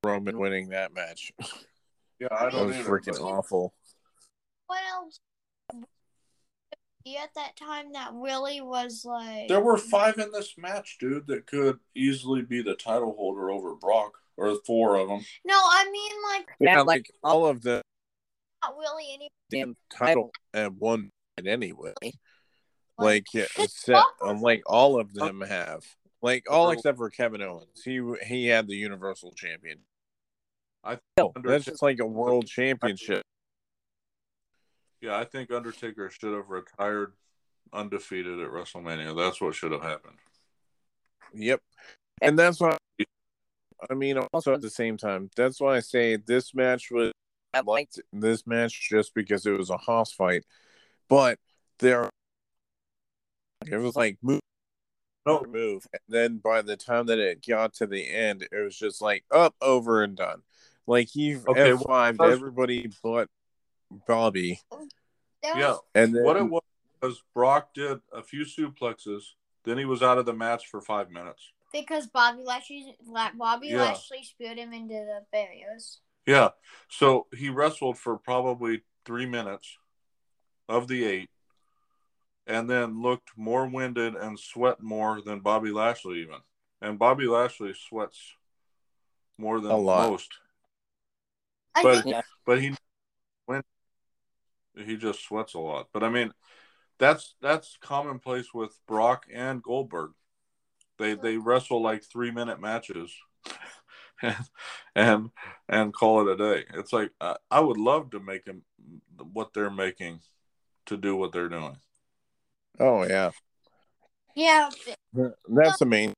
Roman 0.03 0.37
winning 0.39 0.69
that 0.69 0.93
match. 0.93 1.31
Yeah, 2.19 2.27
I 2.31 2.49
don't 2.49 2.67
was 2.67 2.77
either. 2.77 2.89
freaking 2.89 3.19
but- 3.19 3.25
awful. 3.27 3.73
What 4.67 4.81
else? 4.89 5.19
At 7.07 7.35
that 7.35 7.55
time, 7.55 7.93
that 7.93 8.11
really 8.13 8.61
was 8.61 9.05
like. 9.05 9.47
There 9.47 9.59
were 9.61 9.77
five 9.77 10.17
in 10.17 10.31
this 10.31 10.55
match, 10.57 10.97
dude, 10.99 11.27
that 11.27 11.45
could 11.45 11.79
easily 11.95 12.41
be 12.41 12.63
the 12.63 12.73
title 12.73 13.13
holder 13.15 13.51
over 13.51 13.75
Brock, 13.75 14.13
or 14.37 14.55
four 14.65 14.95
of 14.97 15.07
them. 15.07 15.21
No, 15.45 15.53
I 15.55 15.87
mean 15.91 16.11
like 16.33 16.47
Yeah, 16.59 16.79
like 16.81 16.87
like, 16.87 17.11
all 17.23 17.45
of 17.45 17.61
the 17.61 17.81
not 18.63 18.75
really 18.75 19.05
any. 19.13 19.29
damn 19.51 19.75
title 19.95 20.31
at 20.53 20.73
one 20.73 21.11
anyway. 21.45 21.93
Like- 22.01 22.15
Like 22.97 23.25
yeah, 23.33 23.45
except 23.59 23.99
awful. 24.21 24.29
um, 24.29 24.41
like 24.41 24.63
all 24.65 24.99
of 24.99 25.13
them 25.13 25.41
have. 25.41 25.83
Like 26.23 26.45
all 26.49 26.67
Oh. 26.67 26.71
except 26.71 26.97
for 26.97 27.09
Kevin 27.11 27.43
Owens. 27.43 27.83
He 27.83 28.01
he 28.25 28.47
had 28.47 28.67
the 28.67 28.75
Universal 28.75 29.33
Champion. 29.33 29.79
I 30.83 30.97
No, 31.17 31.33
that's 31.43 31.65
just 31.65 31.83
like 31.83 31.99
a 31.99 32.05
world 32.05 32.47
championship. 32.47 33.24
Yeah, 35.05 35.17
I 35.17 35.23
think 35.23 35.51
Undertaker 35.51 36.09
should 36.09 36.33
have 36.33 36.49
retired 36.49 37.13
undefeated 37.71 38.39
at 38.39 38.49
WrestleMania. 38.49 39.15
That's 39.15 39.39
what 39.39 39.53
should 39.53 39.71
have 39.71 39.83
happened. 39.83 40.17
Yep. 41.33 41.61
And 42.21 42.39
that's 42.39 42.59
why 42.59 42.77
I 43.89 43.93
mean 43.93 44.17
also 44.17 44.53
at 44.53 44.61
the 44.61 44.69
same 44.69 44.97
time, 44.97 45.29
that's 45.35 45.59
why 45.59 45.75
I 45.75 45.79
say 45.81 46.15
this 46.15 46.55
match 46.55 46.89
was 46.89 47.11
I 47.53 47.61
liked 47.61 47.99
this 48.11 48.47
match 48.47 48.89
just 48.89 49.13
because 49.13 49.45
it 49.45 49.51
was 49.51 49.69
a 49.69 49.77
house 49.77 50.11
fight. 50.11 50.43
But 51.07 51.39
there 51.79 52.09
it 53.67 53.77
was 53.77 53.95
like 53.95 54.17
move 54.21 54.39
No, 55.25 55.43
move. 55.47 55.85
And 55.93 56.01
then 56.07 56.37
by 56.37 56.61
the 56.61 56.77
time 56.77 57.07
that 57.07 57.19
it 57.19 57.45
got 57.45 57.73
to 57.75 57.87
the 57.87 58.07
end, 58.07 58.47
it 58.51 58.63
was 58.63 58.77
just 58.77 59.01
like 59.01 59.23
up, 59.31 59.55
over 59.61 60.03
and 60.03 60.15
done. 60.15 60.41
Like 60.87 61.09
he 61.09 61.35
Okay, 61.35 61.71
F 61.71 61.83
five 61.83 62.17
what- 62.17 62.31
everybody 62.31 62.89
but 63.03 63.29
Bobby. 64.07 64.59
Yeah. 65.43 65.75
And 65.93 66.15
then 66.15 66.23
What 66.23 66.37
it 66.37 66.43
was 66.43 66.61
was 67.01 67.21
Brock 67.35 67.73
did 67.73 67.99
a 68.11 68.23
few 68.23 68.45
suplexes, 68.45 69.33
then 69.63 69.77
he 69.77 69.85
was 69.85 70.01
out 70.01 70.17
of 70.17 70.25
the 70.25 70.33
match 70.33 70.67
for 70.67 70.81
five 70.81 71.11
minutes. 71.11 71.51
because 71.71 72.07
Bobby 72.07 72.41
Lashley, 72.41 72.97
Bobby 73.37 73.67
Yeah. 73.67 73.83
Lashley 73.83 74.23
speared 74.23 74.57
him 74.57 74.71
into 74.73 74.93
the 74.93 75.25
barriers. 75.31 75.99
Yeah. 76.25 76.49
So 76.89 77.27
he 77.35 77.49
wrestled 77.49 77.97
for 77.99 78.17
probably 78.17 78.83
three 79.03 79.25
minutes 79.25 79.77
of 80.69 80.87
the 80.87 81.03
eight, 81.03 81.29
and 82.47 82.69
then 82.69 83.01
looked 83.01 83.31
more 83.37 83.67
winded 83.67 84.15
and 84.15 84.39
sweat 84.39 84.81
more 84.81 85.21
than 85.21 85.41
Bobby 85.41 85.69
Lashley 85.71 86.21
even. 86.21 86.39
And 86.81 86.97
Bobby 86.97 87.27
Lashley 87.27 87.73
sweats 87.73 88.33
more 89.37 89.59
than 89.59 89.71
A 89.71 89.77
lot. 89.77 90.09
most. 90.09 90.33
I 91.75 91.83
But 91.83 92.03
think 92.03 92.25
but 92.45 92.61
he 92.61 92.73
when 93.47 93.61
he 94.77 94.97
just 94.97 95.23
sweats 95.23 95.53
a 95.53 95.59
lot. 95.59 95.87
But 95.93 96.03
I 96.03 96.09
mean, 96.09 96.31
that's 96.97 97.35
that's 97.41 97.77
commonplace 97.81 98.53
with 98.53 98.77
Brock 98.87 99.25
and 99.33 99.61
Goldberg. 99.61 100.11
They 100.97 101.15
they 101.15 101.37
wrestle 101.37 101.81
like 101.81 102.03
three 102.03 102.31
minute 102.31 102.59
matches, 102.59 103.13
and 104.21 104.35
and 104.95 105.29
and 105.67 105.93
call 105.93 106.27
it 106.27 106.33
a 106.33 106.37
day. 106.37 106.65
It's 106.73 106.93
like 106.93 107.11
I, 107.19 107.35
I 107.51 107.59
would 107.59 107.77
love 107.77 108.11
to 108.11 108.19
make 108.19 108.45
them 108.45 108.63
what 109.33 109.53
they're 109.53 109.69
making 109.69 110.19
to 110.87 110.97
do 110.97 111.15
what 111.15 111.31
they're 111.31 111.49
doing. 111.49 111.77
Oh 112.79 113.03
yeah. 113.03 113.31
yeah, 114.35 114.69
That's 115.47 115.79
the 115.79 115.85
main 115.85 116.13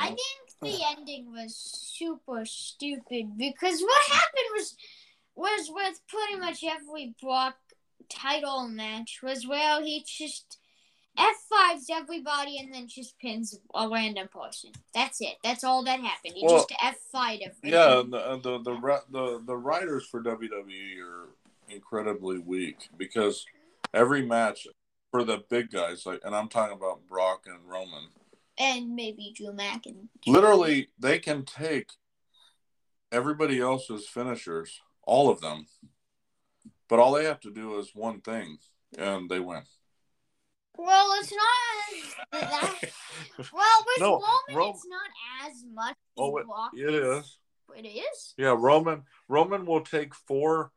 I 0.00 0.06
think 0.06 0.18
the 0.62 0.84
ending 0.96 1.30
was 1.30 1.54
super 1.54 2.46
stupid 2.46 3.36
because 3.36 3.82
what 3.82 4.02
happened 4.10 4.46
was 4.54 4.74
was 5.40 5.70
with 5.72 6.00
pretty 6.06 6.36
mm. 6.36 6.40
much 6.40 6.62
every 6.62 7.14
Brock 7.20 7.56
title 8.08 8.68
match 8.68 9.20
was 9.22 9.46
where 9.46 9.82
he 9.82 10.04
just 10.06 10.58
F 11.18 11.36
fives 11.48 11.86
everybody 11.90 12.58
and 12.58 12.72
then 12.72 12.86
just 12.86 13.18
pins 13.18 13.58
a 13.74 13.88
random 13.88 14.28
person. 14.28 14.70
That's 14.94 15.20
it. 15.20 15.36
That's 15.42 15.64
all 15.64 15.82
that 15.84 16.00
happened. 16.00 16.34
He 16.34 16.44
Well, 16.44 16.58
just 16.58 16.72
F 16.82 16.96
five 17.10 17.40
everybody. 17.42 17.72
Yeah, 17.72 18.00
and 18.00 18.12
the 18.12 18.32
and 18.32 18.42
the 18.42 18.58
the 18.58 19.00
the, 19.10 19.42
the 19.46 19.56
writers 19.56 20.06
for 20.06 20.22
WWE 20.22 21.00
are 21.02 21.28
incredibly 21.68 22.38
weak 22.38 22.88
because 22.96 23.44
every 23.92 24.24
match 24.24 24.66
for 25.10 25.24
the 25.24 25.42
big 25.50 25.70
guys 25.70 26.06
like, 26.06 26.20
and 26.24 26.34
I'm 26.34 26.48
talking 26.48 26.76
about 26.76 27.06
Brock 27.08 27.46
and 27.46 27.68
Roman. 27.68 28.08
and 28.58 28.94
maybe 28.94 29.32
Drew 29.34 29.52
Mack 29.52 29.86
and 29.86 30.08
literally 30.26 30.88
they 30.98 31.18
can 31.18 31.44
take 31.44 31.92
everybody 33.10 33.58
else's 33.60 34.06
finishers 34.06 34.80
all 35.04 35.30
of 35.30 35.40
them 35.40 35.66
but 36.88 36.98
all 36.98 37.12
they 37.12 37.24
have 37.24 37.40
to 37.40 37.52
do 37.52 37.78
is 37.78 37.90
one 37.94 38.20
thing 38.20 38.58
and 38.98 39.28
they 39.30 39.40
win 39.40 39.62
Well, 40.76 41.12
it's 41.20 41.32
not 41.32 42.40
that. 42.42 42.80
Well, 43.52 43.84
with 43.86 44.00
No, 44.00 44.12
Roman, 44.12 44.56
Ro- 44.56 44.70
it's 44.70 44.86
not 44.86 45.48
as 45.48 45.64
much. 45.72 45.96
oh 46.18 46.36
it, 46.38 46.46
it 46.74 46.94
is 46.94 47.38
It 47.76 47.86
is. 47.86 48.34
yeah 48.36 48.54
roman 48.56 49.04
roman 49.28 49.64
will 49.66 49.82
take 49.82 50.14
four 50.14 50.72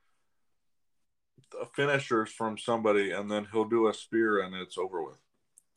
finishers 1.76 2.32
from 2.32 2.58
somebody 2.58 3.12
and 3.12 3.30
then 3.30 3.48
he'll 3.52 3.66
do 3.66 3.88
a 3.88 3.94
spear 3.94 4.40
and 4.40 4.56
it's 4.56 4.78
over 4.78 5.04
with 5.04 5.18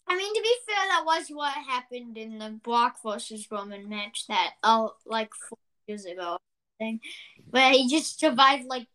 I 0.09 0.17
mean, 0.17 0.33
to 0.37 0.41
be 0.41 0.55
fair, 0.69 0.77
that 0.89 1.03
was 1.05 1.27
what 1.31 1.53
happened 1.53 2.17
in 2.17 2.39
the 2.39 2.51
Brock 2.63 2.99
versus 3.05 3.49
Roman 3.51 3.89
match 3.89 4.27
that 4.29 4.53
oh, 4.63 4.93
like 5.05 5.35
four 5.35 5.59
years 5.89 6.05
ago, 6.05 6.39
think, 7.47 7.55
where 7.55 7.71
he 7.73 7.89
just 7.89 8.19
survived 8.21 8.67
like 8.67 8.87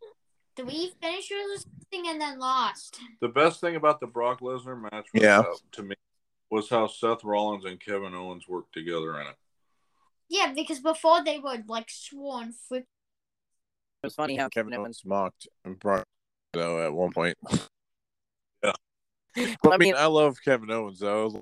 three 0.55 0.91
finishers 1.01 1.37
or 1.55 1.57
something 1.57 2.09
and 2.09 2.21
then 2.21 2.39
lost. 2.39 2.99
the 3.21 3.27
best 3.27 3.59
thing 3.61 3.75
about 3.75 3.99
the 3.99 4.07
brock 4.07 4.39
lesnar 4.41 4.79
match 4.81 5.07
was 5.13 5.23
Yeah. 5.23 5.41
how- 5.43 5.57
to 5.73 5.83
me 5.83 5.95
was 6.49 6.69
how 6.69 6.85
seth 6.87 7.23
rollins 7.23 7.63
and 7.65 7.79
kevin 7.79 8.13
owens 8.13 8.47
worked 8.47 8.73
together 8.73 9.19
in 9.21 9.27
it 9.27 9.37
Yeah, 10.29 10.53
because 10.53 10.79
before 10.79 11.23
they 11.23 11.39
were 11.39 11.57
like 11.67 11.89
sworn 11.89 12.53
freak. 12.53 12.83
It 14.03 14.07
was 14.07 14.15
funny 14.15 14.35
how 14.35 14.49
Kevin 14.49 14.73
Owens 14.73 15.03
mocked 15.05 15.47
Brock 15.63 16.05
though 16.53 16.83
at 16.85 16.91
one 16.93 17.11
point. 17.13 17.37
Yeah. 18.63 18.73
But 19.63 19.73
I 19.73 19.77
mean, 19.77 19.95
I 19.95 20.07
love 20.07 20.37
Kevin 20.43 20.69
Owens 20.71 20.99
though. 20.99 21.41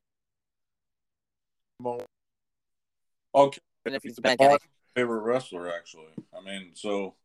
okay 3.33 3.59
even 3.85 3.95
if 3.95 4.03
he's 4.03 4.17
a 4.17 4.21
bad 4.21 4.37
guy. 4.37 4.57
Favorite 4.99 5.21
wrestler 5.21 5.71
actually. 5.73 6.11
I 6.37 6.41
mean, 6.43 6.71
so 6.73 7.15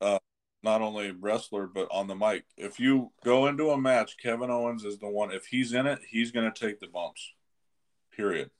uh 0.00 0.18
not 0.62 0.80
only 0.82 1.10
wrestler 1.12 1.66
but 1.66 1.88
on 1.90 2.06
the 2.06 2.14
mic. 2.14 2.44
If 2.56 2.80
you 2.80 3.12
go 3.24 3.46
into 3.46 3.70
a 3.70 3.78
match, 3.78 4.16
Kevin 4.22 4.50
Owens 4.50 4.84
is 4.84 4.98
the 4.98 5.08
one 5.08 5.30
if 5.32 5.46
he's 5.46 5.72
in 5.72 5.86
it, 5.86 6.00
he's 6.08 6.32
going 6.32 6.50
to 6.50 6.66
take 6.66 6.80
the 6.80 6.86
bumps. 6.86 7.32
Period. 8.10 8.50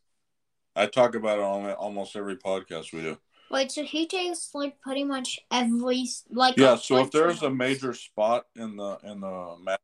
I 0.75 0.87
talk 0.87 1.15
about 1.15 1.39
it 1.39 1.45
on 1.45 1.71
almost 1.73 2.17
every 2.17 2.37
podcast 2.37 2.93
we 2.93 3.01
do. 3.01 3.19
Wait, 3.51 3.73
so 3.73 3.83
he 3.83 4.07
takes 4.07 4.51
like 4.55 4.79
pretty 4.81 5.05
much 5.05 5.41
every 5.51 6.07
like. 6.31 6.57
Yeah, 6.59 6.77
so 6.77 6.99
if 6.99 7.11
there's 7.11 7.43
a 7.43 7.51
major 7.51 7.95
spot 7.95 8.47
in 8.57 8.77
the 8.77 8.99
in 9.05 9.21
the 9.21 9.57
match 9.63 9.79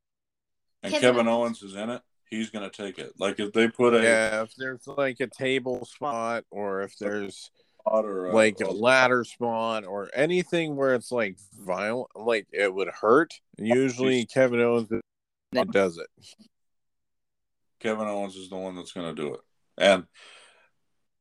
and 0.83 0.93
Kevin 0.93 1.01
Kevin, 1.01 1.29
Owens- 1.29 1.63
Owens 1.63 1.73
is 1.73 1.77
in 1.77 1.91
it, 1.91 2.03
he's 2.29 2.51
going 2.51 2.69
to 2.69 2.77
take 2.77 2.99
it. 2.99 3.13
Like 3.19 3.39
if 3.39 3.53
they 3.53 3.69
put 3.69 3.95
a 3.95 4.03
Yeah, 4.03 4.43
if 4.43 4.55
there's 4.57 4.87
like 4.87 5.21
a 5.21 5.29
table 5.29 5.85
spot 5.85 6.45
or 6.51 6.83
if 6.83 6.99
there's 6.99 7.37
spot 7.37 7.62
or 7.85 8.27
a, 8.27 8.35
like 8.35 8.61
a 8.61 8.71
ladder 8.71 9.25
spot 9.25 9.85
or 9.85 10.11
anything 10.15 10.77
where 10.77 10.95
it's 10.95 11.13
like 11.13 11.37
violent, 11.61 12.09
like 12.15 12.47
it 12.53 12.73
would 12.73 12.89
hurt. 12.89 13.35
Usually, 13.59 14.25
Kevin 14.27 14.61
Owens 14.61 14.89
does 15.71 15.99
it. 15.99 16.09
Kevin 17.81 18.07
Owens 18.07 18.37
is 18.37 18.49
the 18.49 18.57
one 18.57 18.77
that's 18.77 18.93
going 18.93 19.15
to 19.15 19.23
do 19.23 19.35
it. 19.35 19.41
And 19.79 20.05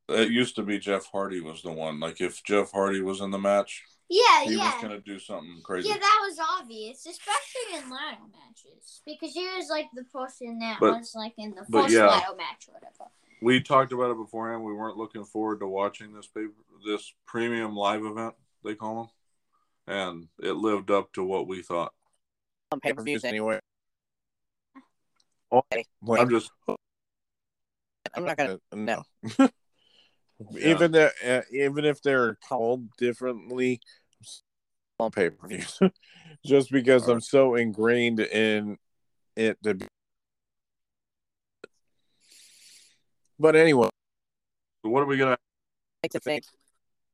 it 0.09 0.29
used 0.29 0.55
to 0.57 0.63
be 0.63 0.77
Jeff 0.77 1.07
Hardy 1.11 1.41
was 1.41 1.61
the 1.61 1.71
one. 1.71 1.99
Like 1.99 2.21
if 2.21 2.43
Jeff 2.43 2.71
Hardy 2.71 3.01
was 3.01 3.21
in 3.21 3.31
the 3.31 3.39
match, 3.39 3.83
Yeah, 4.09 4.43
he 4.43 4.55
yeah. 4.57 4.65
was 4.73 4.81
going 4.81 4.93
to 4.93 4.99
do 5.01 5.17
something 5.19 5.61
crazy. 5.63 5.89
Yeah, 5.89 5.97
that 5.97 6.19
was 6.27 6.37
obvious, 6.59 7.05
especially 7.05 7.77
in 7.79 7.89
ladder 7.89 8.21
matches, 8.31 9.01
because 9.05 9.33
he 9.33 9.47
was 9.57 9.69
like 9.69 9.87
the 9.95 10.03
person 10.03 10.59
that 10.59 10.77
But- 10.79 10.99
was 10.99 11.15
like 11.15 11.33
in 11.37 11.51
the 11.51 11.65
but 11.69 11.83
first 11.83 11.93
yeah. 11.95 12.07
ladder 12.07 12.35
match 12.37 12.67
or 12.67 12.73
whatever. 12.75 13.09
We 13.41 13.61
talked 13.61 13.91
about 13.91 14.11
it 14.11 14.17
beforehand. 14.17 14.63
We 14.63 14.73
weren't 14.73 14.97
looking 14.97 15.25
forward 15.25 15.59
to 15.59 15.67
watching 15.67 16.13
this 16.13 16.27
paper, 16.27 16.53
this 16.85 17.13
premium 17.25 17.75
live 17.75 18.05
event 18.05 18.35
they 18.63 18.75
call 18.75 19.11
them, 19.87 19.95
and 19.95 20.27
it 20.39 20.53
lived 20.53 20.91
up 20.91 21.11
to 21.13 21.23
what 21.23 21.47
we 21.47 21.61
thought. 21.61 21.93
On 22.71 22.79
pay 22.79 22.93
per 22.93 23.03
view, 23.03 23.19
Anyway, 23.23 23.59
Okay. 25.51 25.83
I'm 26.17 26.29
just 26.29 26.51
I'm 28.13 28.25
not 28.25 28.37
gonna. 28.37 28.59
uh, 28.71 28.75
no. 28.75 29.03
even 30.59 30.91
the, 30.91 31.11
uh, 31.25 31.41
even 31.51 31.85
if 31.85 32.01
they're 32.01 32.35
called 32.47 32.87
differently 32.97 33.81
on 34.99 35.11
pay 35.11 35.29
per 35.29 35.47
views, 35.47 35.79
just 36.45 36.71
because 36.71 37.07
I'm 37.07 37.21
so 37.21 37.55
ingrained 37.55 38.19
in 38.19 38.77
it 39.35 39.57
to 39.63 39.75
be. 39.75 39.87
But 43.41 43.55
anyway, 43.55 43.89
what 44.83 45.01
are 45.01 45.07
we 45.07 45.17
gonna? 45.17 45.35
like 46.03 46.11
to 46.11 46.19
think. 46.19 46.43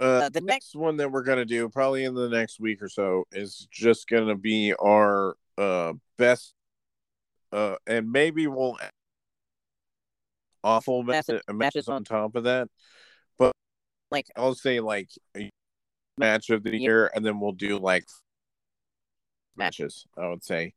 uh, 0.02 0.04
Uh, 0.04 0.20
the 0.30 0.42
the 0.42 0.46
next 0.46 0.76
one 0.76 0.98
that 0.98 1.10
we're 1.10 1.24
gonna 1.24 1.46
do, 1.46 1.70
probably 1.70 2.04
in 2.04 2.16
the 2.16 2.28
next 2.28 2.60
week 2.60 2.82
or 2.82 2.90
so, 2.90 3.24
is 3.32 3.66
just 3.72 4.10
gonna 4.10 4.36
be 4.36 4.74
our 4.74 5.38
uh 5.58 5.94
best, 6.18 6.54
uh, 7.54 7.78
and 7.88 8.12
maybe 8.12 8.46
we'll 8.48 8.78
awful 10.66 11.02
Matches- 11.04 11.30
matches, 11.30 11.44
matches 11.54 11.88
on 11.88 12.04
top 12.04 12.36
of 12.36 12.44
that. 12.44 12.68
But 13.38 13.54
Like- 14.12 14.28
I'll 14.36 14.54
say 14.54 14.82
like 14.82 15.10
a 15.38 15.50
match 16.18 16.50
of 16.50 16.64
the 16.64 16.76
year, 16.78 17.10
and 17.16 17.26
then 17.26 17.40
we'll 17.40 17.54
do 17.54 17.78
like 17.80 18.06
matches. 19.56 20.06
I 20.18 20.28
would 20.28 20.44
say, 20.44 20.74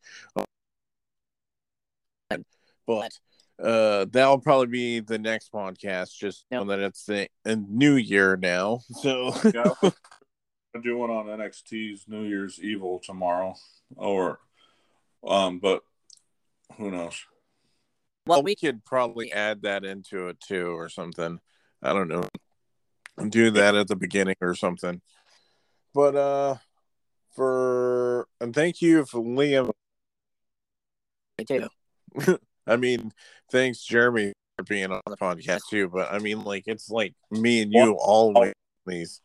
but 2.86 3.18
uh, 3.62 4.06
that'll 4.10 4.40
probably 4.40 4.66
be 4.66 5.00
the 5.00 5.18
next 5.18 5.52
podcast. 5.52 6.16
Just 6.16 6.46
Yep. 6.50 6.60
know 6.60 6.66
that 6.68 6.80
it's 6.80 7.04
the 7.04 7.28
a 7.44 7.56
new 7.56 7.94
year 7.94 8.36
now, 8.36 8.80
so 8.90 9.32
Yeah, 9.52 9.72
I'm 10.74 10.82
doing 10.82 11.10
on 11.10 11.26
NXT's 11.26 12.06
New 12.08 12.24
Year's 12.24 12.60
Evil 12.62 13.00
tomorrow, 13.04 13.54
or 13.96 14.38
um, 15.26 15.58
but 15.58 15.82
who 16.76 16.90
knows? 16.90 17.24
Well, 18.26 18.42
we 18.42 18.52
we 18.52 18.56
could 18.56 18.84
probably 18.84 19.32
add 19.32 19.62
that 19.62 19.84
into 19.84 20.28
it 20.28 20.40
too, 20.40 20.76
or 20.76 20.88
something. 20.88 21.40
I 21.82 21.92
don't 21.92 22.08
know. 22.08 22.24
Do 23.28 23.50
that 23.50 23.74
at 23.74 23.88
the 23.88 23.96
beginning 23.96 24.36
or 24.40 24.54
something. 24.54 25.00
But 25.92 26.14
uh, 26.14 26.56
for 27.34 28.28
and 28.40 28.54
thank 28.54 28.80
you 28.80 29.04
for 29.04 29.20
Liam. 29.20 29.70
too. 31.46 31.68
I 32.70 32.76
mean, 32.76 33.12
thanks 33.50 33.84
Jeremy 33.84 34.32
for 34.56 34.64
being 34.64 34.90
on 34.90 35.00
the 35.06 35.16
podcast 35.16 35.60
too. 35.68 35.88
But 35.88 36.12
I 36.12 36.18
mean, 36.18 36.44
like 36.44 36.64
it's 36.66 36.90
like 36.90 37.14
me 37.30 37.62
and 37.62 37.72
you 37.72 37.92
always 37.94 38.52
these. 38.86 39.20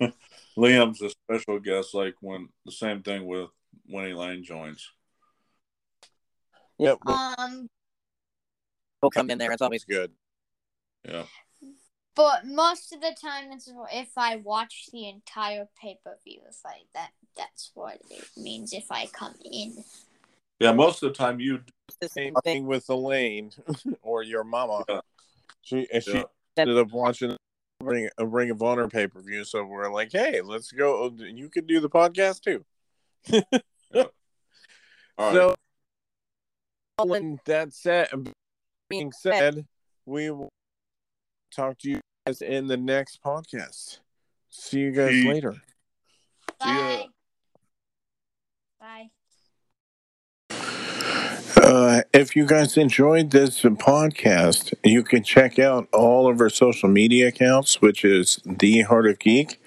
Liam's 0.58 1.02
a 1.02 1.10
special 1.10 1.60
guest, 1.60 1.94
like 1.94 2.14
when 2.20 2.48
the 2.64 2.72
same 2.72 3.02
thing 3.02 3.26
with 3.26 3.50
Winnie 3.88 4.14
Lane 4.14 4.42
joins. 4.42 4.90
Yep, 6.78 6.98
Um, 7.06 7.68
We'll 9.02 9.10
come 9.10 9.30
in 9.30 9.38
there. 9.38 9.52
It's 9.52 9.62
always 9.62 9.84
good. 9.84 10.10
Yeah, 11.06 11.24
but 12.16 12.46
most 12.46 12.94
of 12.94 13.02
the 13.02 13.14
time, 13.20 13.52
it's 13.52 13.70
if 13.92 14.08
I 14.16 14.36
watch 14.36 14.88
the 14.90 15.06
entire 15.06 15.68
pay 15.80 15.98
per 16.02 16.16
view. 16.24 16.40
If 16.48 16.56
I 16.64 16.80
that 16.94 17.10
that's 17.36 17.70
what 17.74 18.00
it 18.10 18.24
means. 18.36 18.72
If 18.72 18.90
I 18.90 19.06
come 19.06 19.34
in. 19.44 19.84
yeah. 20.58 20.72
Most 20.72 21.02
of 21.02 21.10
the 21.10 21.14
time, 21.14 21.38
you 21.40 21.58
the 21.58 21.72
Same 21.90 22.08
same 22.08 22.34
thing. 22.34 22.42
thing 22.44 22.66
with 22.66 22.88
Elaine 22.88 23.52
or 24.02 24.22
your 24.22 24.44
mama. 24.44 24.84
Yeah. 24.88 25.00
She 25.62 25.86
and 25.92 26.02
she 26.02 26.24
ended 26.56 26.78
up 26.78 26.92
watching 26.92 27.36
Ring, 27.80 28.08
a 28.18 28.26
Ring 28.26 28.50
of 28.50 28.62
Honor 28.62 28.88
pay 28.88 29.06
per 29.06 29.20
view. 29.20 29.44
So 29.44 29.64
we're 29.64 29.90
like, 29.92 30.10
hey, 30.12 30.40
let's 30.42 30.72
go. 30.72 31.12
You 31.18 31.48
could 31.48 31.66
do 31.66 31.80
the 31.80 31.90
podcast 31.90 32.40
too. 32.40 32.64
all 33.32 34.04
right. 35.18 35.32
So, 35.32 35.54
when 37.04 37.38
that 37.44 37.72
said, 37.72 38.08
being 38.88 39.12
said, 39.12 39.66
we 40.06 40.30
will 40.30 40.48
talk 41.54 41.78
to 41.78 41.90
you 41.90 42.00
guys 42.26 42.40
in 42.42 42.66
the 42.66 42.76
next 42.76 43.22
podcast. 43.22 44.00
See 44.50 44.80
you 44.80 44.92
guys 44.92 45.10
See- 45.10 45.28
later. 45.28 45.54
See 46.62 46.68
ya. 46.68 46.74
Bye. 46.74 47.06
Bye. 48.80 49.10
Uh, 51.66 52.02
if 52.14 52.36
you 52.36 52.46
guys 52.46 52.76
enjoyed 52.76 53.32
this 53.32 53.62
podcast, 53.62 54.72
you 54.84 55.02
can 55.02 55.24
check 55.24 55.58
out 55.58 55.88
all 55.92 56.30
of 56.30 56.40
our 56.40 56.48
social 56.48 56.88
media 56.88 57.26
accounts, 57.26 57.82
which 57.82 58.04
is 58.04 58.38
The 58.46 58.82
Heart 58.82 59.08
of 59.08 59.18
Geek, 59.18 59.60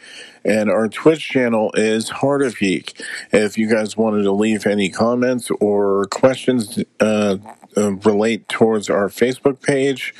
and 0.46 0.70
our 0.70 0.88
Twitch 0.88 1.28
channel 1.28 1.74
is 1.74 2.08
Heart 2.08 2.44
of 2.44 2.58
Geek. 2.58 3.02
If 3.34 3.58
you 3.58 3.70
guys 3.70 3.98
wanted 3.98 4.24
to 4.24 4.32
leave 4.32 4.66
any 4.66 4.90
comments 4.90 5.52
or 5.60 6.06
questions 6.06 6.82
uh, 7.02 7.36
uh, 7.76 7.92
relate 7.96 8.48
towards 8.48 8.90
our 8.90 9.10
Facebook 9.10 9.62
page, 9.62 10.14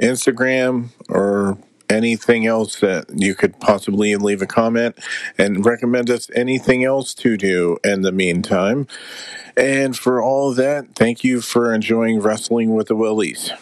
Instagram, 0.00 0.90
or 1.08 1.58
anything 1.94 2.46
else 2.46 2.80
that 2.80 3.06
you 3.14 3.34
could 3.34 3.58
possibly 3.60 4.14
leave 4.16 4.42
a 4.42 4.46
comment 4.46 4.98
and 5.38 5.64
recommend 5.64 6.10
us 6.10 6.28
anything 6.34 6.84
else 6.84 7.14
to 7.14 7.36
do 7.36 7.78
in 7.84 8.02
the 8.02 8.12
meantime. 8.12 8.86
And 9.56 9.96
for 9.96 10.20
all 10.22 10.50
of 10.50 10.56
that, 10.56 10.94
thank 10.94 11.22
you 11.22 11.40
for 11.40 11.72
enjoying 11.72 12.20
Wrestling 12.20 12.74
with 12.74 12.88
the 12.88 12.96
Willies. 12.96 13.52